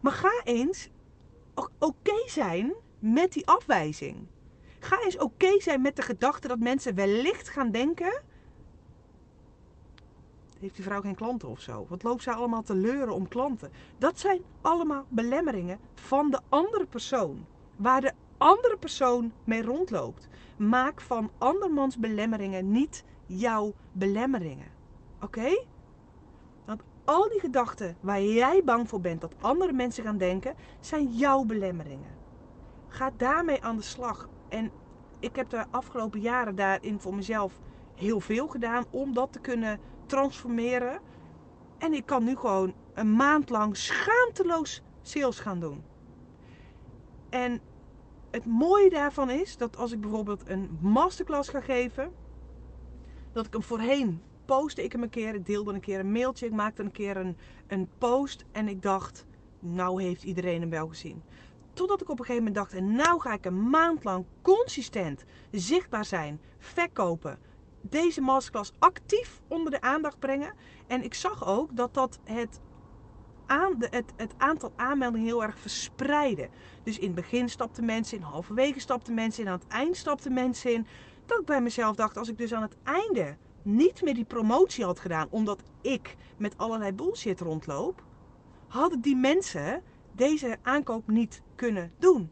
Maar 0.00 0.12
ga 0.12 0.40
eens 0.44 0.88
oké 1.78 2.22
zijn 2.26 2.74
met 2.98 3.32
die 3.32 3.46
afwijzing. 3.46 4.26
Ga 4.78 5.02
eens 5.02 5.18
oké 5.18 5.60
zijn 5.60 5.82
met 5.82 5.96
de 5.96 6.02
gedachte 6.02 6.48
dat 6.48 6.58
mensen 6.58 6.94
wellicht 6.94 7.48
gaan 7.48 7.70
denken. 7.70 8.22
Heeft 10.58 10.74
die 10.74 10.84
vrouw 10.84 11.00
geen 11.00 11.14
klanten 11.14 11.48
of 11.48 11.60
zo? 11.60 11.86
Wat 11.88 12.02
loopt 12.02 12.22
zij 12.22 12.32
allemaal 12.32 12.62
te 12.62 12.74
leuren 12.74 13.14
om 13.14 13.28
klanten? 13.28 13.70
Dat 13.98 14.18
zijn 14.18 14.42
allemaal 14.60 15.06
belemmeringen 15.08 15.78
van 15.94 16.30
de 16.30 16.40
andere 16.48 16.86
persoon. 16.86 17.46
Waar 17.76 18.00
de 18.00 18.12
andere 18.36 18.76
persoon 18.76 19.32
mee 19.44 19.62
rondloopt. 19.62 20.28
Maak 20.56 21.00
van 21.00 21.30
andermans 21.38 21.98
belemmeringen 21.98 22.70
niet 22.70 23.04
jouw 23.26 23.74
belemmeringen. 23.92 24.66
Oké? 25.20 25.64
Al 27.04 27.28
die 27.28 27.40
gedachten 27.40 27.96
waar 28.00 28.22
jij 28.22 28.64
bang 28.64 28.88
voor 28.88 29.00
bent 29.00 29.20
dat 29.20 29.34
andere 29.40 29.72
mensen 29.72 30.04
gaan 30.04 30.18
denken, 30.18 30.54
zijn 30.80 31.06
jouw 31.06 31.44
belemmeringen. 31.44 32.18
Ga 32.88 33.10
daarmee 33.16 33.62
aan 33.62 33.76
de 33.76 33.82
slag. 33.82 34.28
En 34.48 34.70
ik 35.18 35.36
heb 35.36 35.50
de 35.50 35.64
afgelopen 35.70 36.20
jaren 36.20 36.54
daarin 36.54 37.00
voor 37.00 37.14
mezelf 37.14 37.60
heel 37.94 38.20
veel 38.20 38.48
gedaan 38.48 38.84
om 38.90 39.14
dat 39.14 39.32
te 39.32 39.40
kunnen 39.40 39.80
transformeren. 40.06 41.00
En 41.78 41.92
ik 41.92 42.06
kan 42.06 42.24
nu 42.24 42.36
gewoon 42.36 42.74
een 42.94 43.16
maand 43.16 43.50
lang 43.50 43.76
schaamteloos 43.76 44.82
sales 45.02 45.40
gaan 45.40 45.60
doen. 45.60 45.82
En 47.28 47.60
het 48.30 48.46
mooie 48.46 48.90
daarvan 48.90 49.30
is 49.30 49.56
dat 49.56 49.76
als 49.76 49.92
ik 49.92 50.00
bijvoorbeeld 50.00 50.48
een 50.48 50.78
masterclass 50.80 51.48
ga 51.48 51.60
geven, 51.60 52.12
dat 53.32 53.46
ik 53.46 53.52
hem 53.52 53.62
voorheen 53.62 54.22
postte 54.58 54.84
ik 54.84 54.92
hem 54.92 55.02
een 55.02 55.10
keer. 55.10 55.42
Deelde 55.42 55.72
een 55.72 55.80
keer 55.80 56.00
een 56.00 56.12
mailtje. 56.12 56.46
Ik 56.46 56.52
maakte 56.52 56.82
een 56.82 56.92
keer 56.92 57.16
een, 57.16 57.36
een 57.66 57.88
post. 57.98 58.44
En 58.52 58.68
ik 58.68 58.82
dacht, 58.82 59.24
nou 59.58 60.02
heeft 60.02 60.22
iedereen 60.22 60.60
hem 60.60 60.70
wel 60.70 60.88
gezien. 60.88 61.22
Totdat 61.72 62.00
ik 62.00 62.08
op 62.08 62.18
een 62.18 62.24
gegeven 62.24 62.44
moment 62.44 62.54
dacht, 62.54 62.72
en 62.72 62.94
nou 62.94 63.20
ga 63.20 63.32
ik 63.32 63.44
een 63.44 63.70
maand 63.70 64.04
lang 64.04 64.24
consistent 64.42 65.24
zichtbaar 65.50 66.04
zijn, 66.04 66.40
verkopen. 66.58 67.38
Deze 67.80 68.20
masterclass 68.20 68.72
actief 68.78 69.40
onder 69.48 69.70
de 69.70 69.80
aandacht 69.80 70.18
brengen. 70.18 70.54
En 70.86 71.04
ik 71.04 71.14
zag 71.14 71.46
ook 71.46 71.76
dat 71.76 71.94
dat 71.94 72.18
het 72.24 72.60
aan 73.46 73.74
het, 73.78 74.12
het, 74.16 74.34
aantal 74.36 74.72
aanmeldingen 74.76 75.26
heel 75.26 75.42
erg 75.42 75.58
verspreidde. 75.58 76.48
Dus 76.82 76.98
in 76.98 77.06
het 77.06 77.14
begin 77.14 77.48
stapten 77.48 77.84
mensen 77.84 78.16
in, 78.16 78.22
halverwege 78.22 78.80
stapten 78.80 79.14
mensen 79.14 79.42
in, 79.42 79.48
aan 79.48 79.58
het 79.58 79.68
eind 79.68 79.96
stapten 79.96 80.32
mensen 80.32 80.72
in. 80.72 80.86
Dat 81.26 81.40
ik 81.40 81.46
bij 81.46 81.62
mezelf 81.62 81.96
dacht, 81.96 82.16
als 82.16 82.28
ik 82.28 82.38
dus 82.38 82.54
aan 82.54 82.62
het 82.62 82.76
einde 82.82 83.36
niet 83.62 84.02
meer 84.02 84.14
die 84.14 84.24
promotie 84.24 84.84
had 84.84 85.00
gedaan, 85.00 85.26
omdat 85.30 85.62
ik 85.80 86.16
met 86.36 86.58
allerlei 86.58 86.92
bullshit 86.92 87.40
rondloop, 87.40 88.02
hadden 88.66 89.00
die 89.00 89.16
mensen 89.16 89.82
deze 90.12 90.56
aankoop 90.62 91.08
niet 91.08 91.42
kunnen 91.54 91.92
doen. 91.98 92.30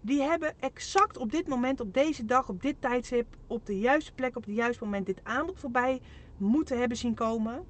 Die 0.00 0.22
hebben 0.22 0.54
exact 0.60 1.16
op 1.16 1.30
dit 1.30 1.48
moment, 1.48 1.80
op 1.80 1.94
deze 1.94 2.24
dag, 2.24 2.48
op 2.48 2.62
dit 2.62 2.80
tijdstip, 2.80 3.36
op 3.46 3.66
de 3.66 3.78
juiste 3.78 4.12
plek, 4.12 4.36
op 4.36 4.44
het 4.44 4.54
juiste 4.54 4.84
moment 4.84 5.06
dit 5.06 5.20
aanbod 5.22 5.60
voorbij 5.60 6.00
moeten 6.36 6.78
hebben 6.78 6.96
zien 6.96 7.14
komen. 7.14 7.64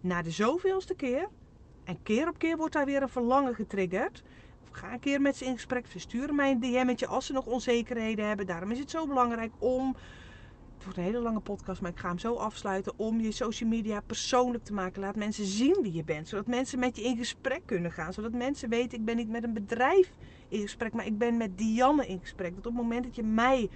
Na 0.00 0.22
de 0.22 0.30
zoveelste 0.30 0.94
keer. 0.94 1.28
En 1.84 2.02
keer 2.02 2.28
op 2.28 2.38
keer 2.38 2.56
wordt 2.56 2.72
daar 2.72 2.84
weer 2.84 3.02
een 3.02 3.08
verlangen 3.08 3.54
getriggerd. 3.54 4.22
Ga 4.70 4.92
een 4.92 5.00
keer 5.00 5.20
met 5.20 5.36
ze 5.36 5.44
in 5.44 5.54
gesprek. 5.54 5.86
Verstuur 5.86 6.34
mij 6.34 6.50
een 6.50 6.60
DM'tje 6.60 7.06
als 7.06 7.26
ze 7.26 7.32
nog 7.32 7.46
onzekerheden 7.46 8.26
hebben. 8.26 8.46
Daarom 8.46 8.70
is 8.70 8.78
het 8.78 8.90
zo 8.90 9.06
belangrijk 9.06 9.52
om 9.58 9.96
het 10.80 10.88
wordt 10.88 10.98
een 10.98 11.14
hele 11.14 11.24
lange 11.24 11.40
podcast, 11.40 11.80
maar 11.80 11.90
ik 11.90 11.98
ga 11.98 12.08
hem 12.08 12.18
zo 12.18 12.34
afsluiten 12.34 12.92
om 12.96 13.20
je 13.20 13.32
social 13.32 13.68
media 13.68 14.00
persoonlijk 14.00 14.64
te 14.64 14.72
maken. 14.72 15.00
Laat 15.00 15.16
mensen 15.16 15.44
zien 15.44 15.78
wie 15.82 15.92
je 15.92 16.04
bent, 16.04 16.28
zodat 16.28 16.46
mensen 16.46 16.78
met 16.78 16.96
je 16.96 17.02
in 17.02 17.16
gesprek 17.16 17.62
kunnen 17.64 17.92
gaan. 17.92 18.12
Zodat 18.12 18.32
mensen 18.32 18.68
weten, 18.68 18.98
ik 18.98 19.04
ben 19.04 19.16
niet 19.16 19.28
met 19.28 19.44
een 19.44 19.52
bedrijf 19.52 20.12
in 20.48 20.60
gesprek, 20.60 20.92
maar 20.92 21.06
ik 21.06 21.18
ben 21.18 21.36
met 21.36 21.58
Dianne 21.58 22.06
in 22.06 22.20
gesprek. 22.20 22.54
Dat 22.54 22.66
op 22.66 22.72
het 22.72 22.82
moment 22.82 23.04
dat 23.04 23.14
je 23.14 23.22
mij 23.22 23.70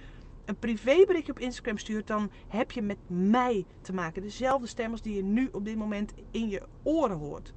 een 0.45 0.59
privéberichtje 0.59 1.31
op 1.31 1.39
Instagram 1.39 1.77
stuurt, 1.77 2.07
dan 2.07 2.31
heb 2.47 2.71
je 2.71 2.81
met 2.81 2.97
mij 3.07 3.65
te 3.81 3.93
maken. 3.93 4.21
Dezelfde 4.21 4.67
stem 4.67 4.91
als 4.91 5.01
die 5.01 5.15
je 5.15 5.23
nu 5.23 5.49
op 5.51 5.65
dit 5.65 5.75
moment 5.75 6.13
in 6.31 6.49
je 6.49 6.61
oren 6.83 7.17
hoort. 7.17 7.47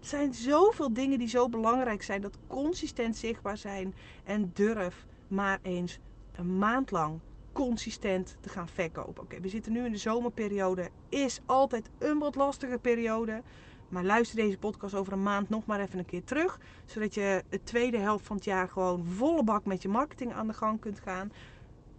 Er 0.00 0.06
zijn 0.06 0.34
zoveel 0.34 0.92
dingen 0.92 1.18
die 1.18 1.28
zo 1.28 1.48
belangrijk 1.48 2.02
zijn. 2.02 2.20
Dat 2.20 2.38
consistent 2.46 3.16
zichtbaar 3.16 3.56
zijn. 3.56 3.94
En 4.24 4.50
durf 4.54 5.06
maar 5.28 5.58
eens 5.62 5.98
een 6.36 6.58
maand 6.58 6.90
lang 6.90 7.20
consistent 7.54 8.36
te 8.40 8.48
gaan 8.48 8.68
verkopen. 8.68 9.22
Oké, 9.22 9.40
we 9.40 9.48
zitten 9.48 9.72
nu 9.72 9.84
in 9.84 9.92
de 9.92 9.98
zomerperiode. 9.98 10.90
Is 11.08 11.40
altijd 11.46 11.90
een 11.98 12.18
wat 12.18 12.34
lastige 12.34 12.78
periode. 12.78 13.42
Maar 13.88 14.04
luister 14.04 14.36
deze 14.36 14.58
podcast 14.58 14.94
over 14.94 15.12
een 15.12 15.22
maand 15.22 15.48
nog 15.48 15.66
maar 15.66 15.80
even 15.80 15.98
een 15.98 16.04
keer 16.04 16.24
terug. 16.24 16.60
Zodat 16.84 17.14
je 17.14 17.44
de 17.48 17.62
tweede 17.62 17.98
helft 17.98 18.26
van 18.26 18.36
het 18.36 18.44
jaar 18.44 18.68
gewoon 18.68 19.04
volle 19.04 19.44
bak 19.44 19.64
met 19.64 19.82
je 19.82 19.88
marketing 19.88 20.32
aan 20.32 20.46
de 20.46 20.52
gang 20.52 20.80
kunt 20.80 21.00
gaan. 21.00 21.32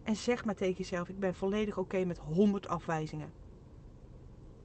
En 0.03 0.15
zeg 0.15 0.45
maar 0.45 0.55
tegen 0.55 0.77
jezelf: 0.77 1.09
ik 1.09 1.19
ben 1.19 1.35
volledig 1.35 1.77
oké 1.77 2.05
met 2.05 2.17
100 2.17 2.67
afwijzingen. 2.67 3.31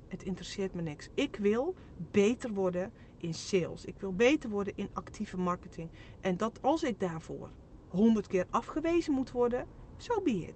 Het 0.09 0.23
interesseert 0.23 0.75
me 0.75 0.83
niks. 0.83 1.09
Ik 1.15 1.37
wil 1.37 1.75
beter 2.11 2.53
worden 2.53 2.93
in 3.17 3.35
sales. 3.35 3.85
Ik 3.85 3.95
wil 3.99 4.15
beter 4.15 4.51
worden 4.51 4.77
in 4.77 4.91
actieve 4.93 5.37
marketing. 5.37 5.91
En 6.21 6.37
dat 6.37 6.63
als 6.63 6.83
ik 6.83 7.01
daarvoor 7.01 7.51
100 7.89 8.27
keer 8.27 8.47
afgewezen 8.51 9.13
moet 9.13 9.31
worden, 9.31 9.67
zo 9.97 10.13
so 10.13 10.23
be. 10.23 10.55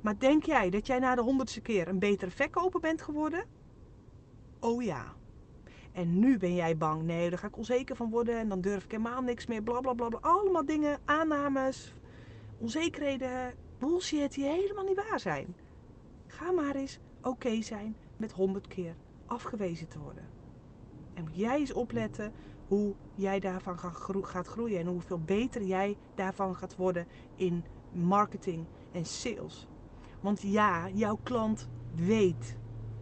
Maar 0.00 0.18
denk 0.18 0.44
jij 0.44 0.70
dat 0.70 0.86
jij 0.86 0.98
na 0.98 1.14
de 1.14 1.22
honderdste 1.22 1.60
keer 1.60 1.88
een 1.88 1.98
betere 1.98 2.30
verkoper 2.30 2.80
bent 2.80 3.02
geworden? 3.02 3.44
Oh 4.60 4.82
ja. 4.82 5.14
En 5.92 6.18
nu 6.18 6.38
ben 6.38 6.54
jij 6.54 6.76
bang. 6.76 7.02
Nee, 7.02 7.30
daar 7.30 7.38
ga 7.38 7.46
ik 7.46 7.56
onzeker 7.56 7.96
van 7.96 8.10
worden. 8.10 8.38
En 8.38 8.48
dan 8.48 8.60
durf 8.60 8.84
ik 8.84 8.90
helemaal 8.90 9.22
niks 9.22 9.46
meer. 9.46 9.62
Bla, 9.62 9.80
bla, 9.80 9.92
bla. 9.92 10.08
Allemaal 10.20 10.64
dingen, 10.64 10.98
aannames, 11.04 11.94
onzekerheden, 12.58 13.54
bullshit 13.78 14.34
die 14.34 14.44
helemaal 14.44 14.84
niet 14.84 15.08
waar 15.08 15.20
zijn. 15.20 15.56
Ga 16.26 16.50
maar 16.50 16.74
eens 16.74 16.98
oké 17.22 17.62
zijn 17.62 17.96
met 18.16 18.32
honderd 18.32 18.66
keer 18.66 18.94
afgewezen 19.26 19.88
te 19.88 19.98
worden. 19.98 20.28
En 21.14 21.22
moet 21.22 21.36
jij 21.36 21.58
eens 21.58 21.72
opletten 21.72 22.32
hoe 22.66 22.94
jij 23.14 23.40
daarvan 23.40 23.78
gaat 24.22 24.46
groeien. 24.46 24.80
En 24.80 24.86
hoeveel 24.86 25.20
beter 25.20 25.62
jij 25.62 25.96
daarvan 26.14 26.56
gaat 26.56 26.76
worden 26.76 27.06
in 27.36 27.64
marketing 27.92 28.66
en 28.92 29.04
sales. 29.04 29.68
Want 30.20 30.42
ja, 30.42 30.88
jouw 30.88 31.18
klant 31.22 31.68
weet 31.94 32.56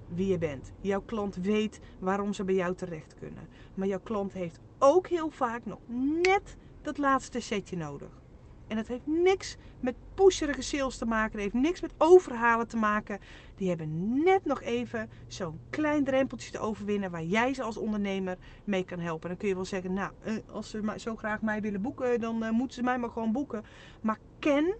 wie 0.08 0.26
je 0.26 0.38
bent. 0.38 0.72
Jouw 0.80 1.02
klant 1.02 1.36
weet 1.36 1.80
waarom 1.98 2.32
ze 2.32 2.44
bij 2.44 2.54
jou 2.54 2.74
terecht 2.74 3.14
kunnen. 3.18 3.48
Maar 3.74 3.86
jouw 3.86 4.00
klant 4.00 4.32
heeft 4.32 4.60
ook 4.78 5.06
heel 5.06 5.30
vaak 5.30 5.64
nog 5.64 5.78
net 6.22 6.56
dat 6.82 6.98
laatste 6.98 7.40
setje 7.40 7.76
nodig. 7.76 8.20
En 8.66 8.76
dat 8.76 8.86
heeft 8.86 9.06
niks 9.06 9.56
met 9.80 9.94
pusherige 10.14 10.62
sales 10.62 10.98
te 10.98 11.04
maken. 11.04 11.32
Dat 11.32 11.40
heeft 11.40 11.64
niks 11.64 11.80
met 11.80 11.94
overhalen 11.98 12.68
te 12.68 12.76
maken. 12.76 13.18
Die 13.54 13.68
hebben 13.68 14.22
net 14.22 14.44
nog 14.44 14.62
even 14.62 15.10
zo'n 15.26 15.60
klein 15.70 16.04
drempeltje 16.04 16.50
te 16.50 16.58
overwinnen 16.58 17.10
waar 17.10 17.24
jij 17.24 17.54
ze 17.54 17.62
als 17.62 17.76
ondernemer 17.76 18.36
mee 18.64 18.84
kan 18.84 18.98
helpen. 18.98 19.28
dan 19.28 19.38
kun 19.38 19.48
je 19.48 19.54
wel 19.54 19.64
zeggen, 19.64 19.92
nou, 19.92 20.12
eh, 20.22 20.34
als 20.52 20.70
ze 20.70 20.94
zo 20.96 21.16
graag 21.16 21.42
mij 21.42 21.60
willen 21.60 21.82
boeken, 21.82 22.20
dan 22.20 22.42
eh, 22.42 22.50
moeten 22.50 22.76
ze 22.76 22.82
mij 22.82 22.98
maar 22.98 23.10
gewoon 23.10 23.32
boeken. 23.32 23.64
Maar 24.00 24.18
ken 24.38 24.76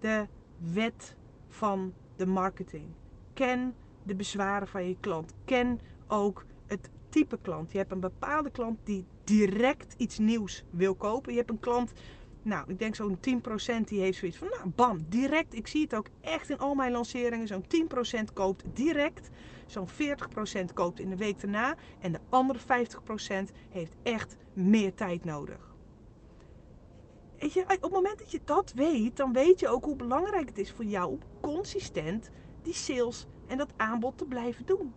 de 0.00 0.26
wet 0.58 1.16
van 1.48 1.92
de 2.16 2.26
marketing. 2.26 2.86
Ken 3.34 3.74
de 4.02 4.14
bezwaren 4.14 4.68
van 4.68 4.88
je 4.88 4.96
klant. 5.00 5.32
Ken 5.44 5.80
ook 6.06 6.44
het 6.66 6.90
type 7.08 7.38
klant. 7.42 7.72
Je 7.72 7.78
hebt 7.78 7.92
een 7.92 8.00
bepaalde 8.00 8.50
klant 8.50 8.78
die 8.84 9.04
direct 9.24 9.94
iets 9.96 10.18
nieuws 10.18 10.64
wil 10.70 10.94
kopen. 10.94 11.32
Je 11.32 11.38
hebt 11.38 11.50
een 11.50 11.60
klant, 11.60 11.92
nou, 12.42 12.70
ik 12.70 12.78
denk 12.78 12.94
zo'n 12.94 13.18
10% 13.18 13.20
die 13.84 14.00
heeft 14.00 14.18
zoiets 14.18 14.36
van, 14.36 14.48
nou, 14.48 14.68
bam, 14.74 15.04
direct. 15.08 15.54
Ik 15.54 15.66
zie 15.66 15.82
het 15.82 15.94
ook 15.94 16.08
echt 16.20 16.50
in 16.50 16.58
al 16.58 16.74
mijn 16.74 16.92
lanceringen. 16.92 17.46
Zo'n 17.46 17.64
10% 18.28 18.32
koopt 18.32 18.64
direct. 18.72 19.30
Zo'n 19.66 19.88
40% 19.88 20.72
koopt 20.74 21.00
in 21.00 21.10
de 21.10 21.16
week 21.16 21.40
daarna. 21.40 21.76
En 22.00 22.12
de 22.12 22.20
andere 22.28 22.58
50% 22.58 22.62
heeft 23.70 23.96
echt 24.02 24.36
meer 24.52 24.94
tijd 24.94 25.24
nodig. 25.24 25.74
Weet 27.38 27.52
je, 27.52 27.62
op 27.62 27.82
het 27.82 27.92
moment 27.92 28.18
dat 28.18 28.30
je 28.30 28.40
dat 28.44 28.72
weet, 28.72 29.16
dan 29.16 29.32
weet 29.32 29.60
je 29.60 29.68
ook 29.68 29.84
hoe 29.84 29.96
belangrijk 29.96 30.48
het 30.48 30.58
is 30.58 30.72
voor 30.72 30.84
jou 30.84 31.18
consistent 31.46 32.30
die 32.62 32.74
sales 32.74 33.26
en 33.46 33.58
dat 33.58 33.72
aanbod 33.76 34.18
te 34.18 34.24
blijven 34.24 34.66
doen. 34.66 34.92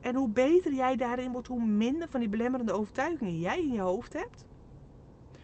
En 0.00 0.14
hoe 0.14 0.28
beter 0.28 0.72
jij 0.72 0.96
daarin 0.96 1.32
wordt, 1.32 1.48
hoe 1.48 1.64
minder 1.64 2.08
van 2.08 2.20
die 2.20 2.28
belemmerende 2.28 2.72
overtuigingen 2.72 3.38
jij 3.38 3.58
in 3.58 3.72
je 3.72 3.80
hoofd 3.80 4.12
hebt. 4.12 4.44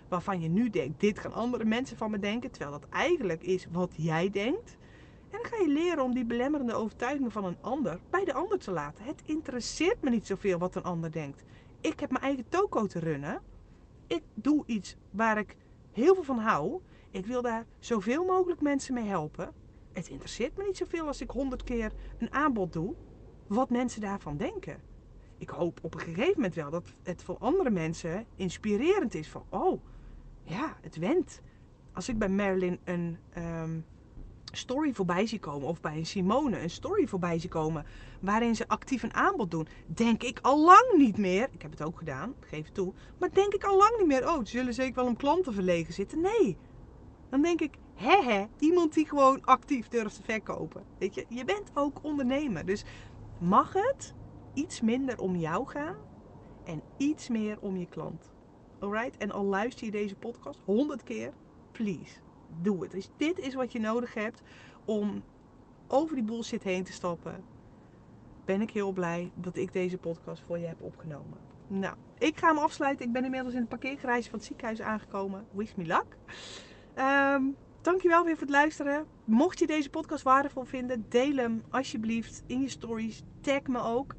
Waarvan 0.08 0.40
je 0.40 0.48
nu 0.48 0.70
denkt, 0.70 1.00
dit 1.00 1.18
gaan 1.18 1.32
andere 1.32 1.64
mensen 1.64 1.96
van 1.96 2.10
me 2.10 2.18
denken, 2.18 2.50
terwijl 2.50 2.80
dat 2.80 2.88
eigenlijk 2.88 3.42
is 3.42 3.66
wat 3.72 3.92
jij 3.96 4.30
denkt. 4.30 4.76
En 5.30 5.38
dan 5.42 5.44
ga 5.44 5.56
je 5.56 5.68
leren 5.68 6.04
om 6.04 6.14
die 6.14 6.24
belemmerende 6.24 6.74
overtuigingen 6.74 7.30
van 7.30 7.44
een 7.44 7.58
ander 7.60 8.00
bij 8.10 8.24
de 8.24 8.32
ander 8.32 8.58
te 8.58 8.70
laten. 8.70 9.04
Het 9.04 9.22
interesseert 9.24 10.02
me 10.02 10.10
niet 10.10 10.26
zoveel 10.26 10.58
wat 10.58 10.74
een 10.74 10.82
ander 10.82 11.12
denkt. 11.12 11.44
Ik 11.80 12.00
heb 12.00 12.10
mijn 12.10 12.24
eigen 12.24 12.48
toko 12.48 12.86
te 12.86 12.98
runnen. 12.98 13.40
Ik 14.06 14.22
doe 14.34 14.62
iets 14.66 14.96
waar 15.10 15.38
ik 15.38 15.56
heel 15.92 16.14
veel 16.14 16.24
van 16.24 16.38
hou. 16.38 16.80
Ik 17.10 17.26
wil 17.26 17.42
daar 17.42 17.66
zoveel 17.78 18.24
mogelijk 18.24 18.60
mensen 18.60 18.94
mee 18.94 19.04
helpen. 19.04 19.52
Het 19.92 20.08
interesseert 20.08 20.56
me 20.56 20.64
niet 20.64 20.76
zoveel 20.76 21.06
als 21.06 21.20
ik 21.20 21.30
honderd 21.30 21.64
keer 21.64 21.92
een 22.18 22.32
aanbod 22.32 22.72
doe, 22.72 22.94
wat 23.46 23.70
mensen 23.70 24.00
daarvan 24.00 24.36
denken. 24.36 24.80
Ik 25.38 25.48
hoop 25.48 25.78
op 25.82 25.94
een 25.94 26.00
gegeven 26.00 26.32
moment 26.34 26.54
wel 26.54 26.70
dat 26.70 26.94
het 27.02 27.22
voor 27.22 27.36
andere 27.38 27.70
mensen 27.70 28.26
inspirerend 28.36 29.14
is. 29.14 29.28
Van, 29.28 29.44
oh, 29.48 29.82
ja, 30.42 30.76
het 30.80 30.96
went. 30.96 31.40
Als 31.92 32.08
ik 32.08 32.18
bij 32.18 32.28
Marilyn 32.28 32.78
een 32.84 33.18
um, 33.38 33.84
story 34.52 34.94
voorbij 34.94 35.26
zie 35.26 35.38
komen, 35.38 35.68
of 35.68 35.80
bij 35.80 35.96
een 35.96 36.06
Simone 36.06 36.60
een 36.60 36.70
story 36.70 37.06
voorbij 37.06 37.38
zie 37.38 37.48
komen, 37.48 37.84
waarin 38.20 38.56
ze 38.56 38.68
actief 38.68 39.02
een 39.02 39.14
aanbod 39.14 39.50
doen, 39.50 39.68
denk 39.86 40.22
ik 40.22 40.38
al 40.42 40.64
lang 40.64 40.92
niet 40.96 41.16
meer. 41.16 41.48
Ik 41.52 41.62
heb 41.62 41.70
het 41.70 41.82
ook 41.82 41.98
gedaan, 41.98 42.34
geef 42.40 42.68
toe. 42.68 42.92
Maar 43.18 43.32
denk 43.32 43.54
ik 43.54 43.64
al 43.64 43.76
lang 43.76 43.96
niet 43.98 44.06
meer, 44.06 44.28
oh, 44.28 44.38
ze 44.38 44.46
zullen 44.46 44.74
zeker 44.74 44.94
wel 44.94 45.06
om 45.06 45.16
klanten 45.16 45.54
verlegen 45.54 45.94
zitten. 45.94 46.20
Nee. 46.20 46.56
Dan 47.30 47.42
denk 47.42 47.60
ik, 47.60 47.76
hè 47.98 48.22
hè, 48.22 48.46
iemand 48.58 48.94
die 48.94 49.06
gewoon 49.06 49.44
actief 49.44 49.88
durft 49.88 50.16
te 50.16 50.22
verkopen. 50.22 50.84
Weet 50.98 51.14
je, 51.14 51.24
je 51.28 51.44
bent 51.44 51.70
ook 51.74 51.98
ondernemer. 52.02 52.64
Dus 52.64 52.84
mag 53.38 53.72
het 53.72 54.14
iets 54.54 54.80
minder 54.80 55.20
om 55.20 55.36
jou 55.36 55.66
gaan 55.66 55.96
en 56.64 56.82
iets 56.96 57.28
meer 57.28 57.58
om 57.60 57.76
je 57.76 57.86
klant. 57.86 58.30
Alright? 58.78 59.16
En 59.16 59.30
al 59.30 59.44
luister 59.44 59.84
je 59.84 59.90
deze 59.90 60.14
podcast 60.14 60.60
honderd 60.64 61.02
keer, 61.02 61.32
please, 61.72 62.18
doe 62.62 62.82
het. 62.82 62.90
Dus 62.90 63.10
dit 63.16 63.38
is 63.38 63.54
wat 63.54 63.72
je 63.72 63.80
nodig 63.80 64.14
hebt 64.14 64.42
om 64.84 65.22
over 65.88 66.14
die 66.14 66.24
bullshit 66.24 66.62
heen 66.62 66.84
te 66.84 66.92
stappen. 66.92 67.44
Ben 68.44 68.60
ik 68.60 68.70
heel 68.70 68.92
blij 68.92 69.30
dat 69.34 69.56
ik 69.56 69.72
deze 69.72 69.98
podcast 69.98 70.42
voor 70.46 70.58
je 70.58 70.66
heb 70.66 70.82
opgenomen. 70.82 71.38
Nou, 71.66 71.96
ik 72.18 72.36
ga 72.36 72.48
hem 72.48 72.58
afsluiten. 72.58 73.06
Ik 73.06 73.12
ben 73.12 73.24
inmiddels 73.24 73.54
in 73.54 73.60
het 73.60 73.68
parkeergarage 73.68 74.30
van 74.30 74.38
het 74.38 74.44
ziekenhuis 74.44 74.80
aangekomen. 74.80 75.46
Wish 75.52 75.74
me 75.74 75.84
luck. 75.84 76.16
Um, 76.96 77.56
dankjewel 77.88 78.24
weer 78.24 78.34
voor 78.34 78.46
het 78.46 78.56
luisteren. 78.56 79.06
Mocht 79.24 79.58
je 79.58 79.66
deze 79.66 79.90
podcast 79.90 80.22
waardevol 80.22 80.64
vinden, 80.64 81.06
deel 81.08 81.36
hem 81.36 81.62
alsjeblieft 81.70 82.42
in 82.46 82.60
je 82.60 82.68
stories. 82.68 83.22
Tag 83.40 83.62
me 83.62 83.80
ook. 83.80 84.14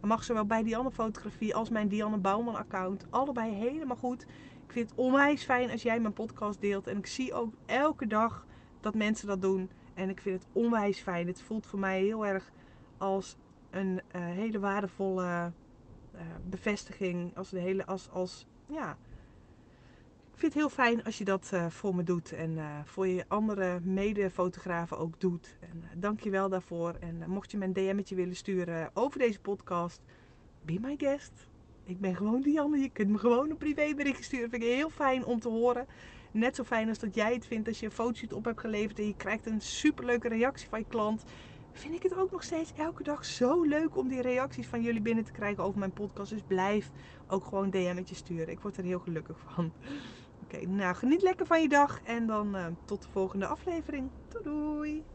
Dan 0.00 0.08
mag 0.08 0.24
zowel 0.24 0.46
bij 0.46 0.62
Dianne 0.62 0.90
Fotografie 0.90 1.54
als 1.54 1.68
mijn 1.68 1.88
Dianne 1.88 2.18
Bouwman 2.18 2.54
account. 2.54 3.06
Allebei 3.10 3.52
helemaal 3.52 3.96
goed. 3.96 4.22
Ik 4.66 4.72
vind 4.72 4.90
het 4.90 4.98
onwijs 4.98 5.44
fijn 5.44 5.70
als 5.70 5.82
jij 5.82 6.00
mijn 6.00 6.12
podcast 6.12 6.60
deelt. 6.60 6.86
En 6.86 6.96
ik 6.96 7.06
zie 7.06 7.34
ook 7.34 7.54
elke 7.66 8.06
dag 8.06 8.46
dat 8.80 8.94
mensen 8.94 9.26
dat 9.26 9.42
doen. 9.42 9.70
En 9.94 10.08
ik 10.08 10.20
vind 10.20 10.42
het 10.42 10.52
onwijs 10.52 11.00
fijn. 11.00 11.26
Het 11.26 11.42
voelt 11.42 11.66
voor 11.66 11.78
mij 11.78 12.02
heel 12.02 12.26
erg 12.26 12.50
als 12.98 13.36
een 13.70 14.00
uh, 14.16 14.22
hele 14.22 14.58
waardevolle 14.58 15.52
uh, 16.14 16.20
bevestiging. 16.48 17.36
Als, 17.36 17.52
een 17.52 17.60
hele, 17.60 17.86
als, 17.86 18.10
als 18.10 18.46
ja, 18.66 18.96
ik 20.34 20.40
vind 20.40 20.52
het 20.52 20.62
heel 20.62 20.84
fijn 20.84 21.04
als 21.04 21.18
je 21.18 21.24
dat 21.24 21.50
uh, 21.54 21.66
voor 21.66 21.94
me 21.94 22.02
doet 22.02 22.32
en 22.32 22.50
uh, 22.50 22.78
voor 22.84 23.06
je 23.06 23.24
andere 23.28 23.80
medefotografen 23.82 24.98
ook 24.98 25.20
doet. 25.20 25.56
En 25.60 25.82
uh, 25.82 25.88
dank 25.96 26.20
je 26.20 26.30
wel 26.30 26.48
daarvoor. 26.48 26.94
En 27.00 27.24
mocht 27.26 27.50
je 27.50 27.56
me 27.58 27.64
een 27.64 27.72
DM'tje 27.72 28.14
willen 28.14 28.36
sturen 28.36 28.90
over 28.94 29.18
deze 29.18 29.40
podcast, 29.40 30.00
be 30.64 30.78
my 30.80 30.94
guest. 30.98 31.32
Ik 31.84 32.00
ben 32.00 32.16
gewoon 32.16 32.40
Dianne. 32.40 32.78
Je 32.78 32.88
kunt 32.88 33.08
me 33.08 33.18
gewoon 33.18 33.50
een 33.50 33.56
privébericht 33.56 34.24
sturen. 34.24 34.50
Vind 34.50 34.62
ik 34.62 34.68
heel 34.68 34.90
fijn 34.90 35.24
om 35.24 35.40
te 35.40 35.48
horen. 35.48 35.86
Net 36.30 36.56
zo 36.56 36.64
fijn 36.64 36.88
als 36.88 36.98
dat 36.98 37.14
jij 37.14 37.34
het 37.34 37.46
vindt 37.46 37.68
als 37.68 37.80
je 37.80 37.86
een 37.86 37.92
fotoshoot 37.92 38.32
op 38.32 38.44
hebt 38.44 38.60
geleverd 38.60 38.98
en 38.98 39.06
je 39.06 39.16
krijgt 39.16 39.46
een 39.46 39.60
superleuke 39.60 40.28
reactie 40.28 40.68
van 40.68 40.78
je 40.78 40.86
klant. 40.88 41.24
Vind 41.72 41.94
ik 41.94 42.02
het 42.02 42.16
ook 42.16 42.30
nog 42.30 42.42
steeds 42.42 42.72
elke 42.76 43.02
dag 43.02 43.24
zo 43.24 43.62
leuk 43.62 43.96
om 43.96 44.08
die 44.08 44.22
reacties 44.22 44.66
van 44.66 44.82
jullie 44.82 45.00
binnen 45.00 45.24
te 45.24 45.32
krijgen 45.32 45.64
over 45.64 45.78
mijn 45.78 45.92
podcast. 45.92 46.30
Dus 46.30 46.42
blijf 46.46 46.90
ook 47.26 47.44
gewoon 47.44 47.70
DM'tjes 47.70 48.18
sturen. 48.18 48.48
Ik 48.48 48.60
word 48.60 48.76
er 48.76 48.84
heel 48.84 48.98
gelukkig 48.98 49.38
van. 49.38 49.72
Oké, 50.44 50.66
nou 50.66 50.94
geniet 50.94 51.22
lekker 51.22 51.46
van 51.46 51.62
je 51.62 51.68
dag 51.68 52.00
en 52.02 52.26
dan 52.26 52.56
uh, 52.56 52.66
tot 52.84 53.02
de 53.02 53.08
volgende 53.08 53.46
aflevering. 53.46 54.10
Doei! 54.42 55.13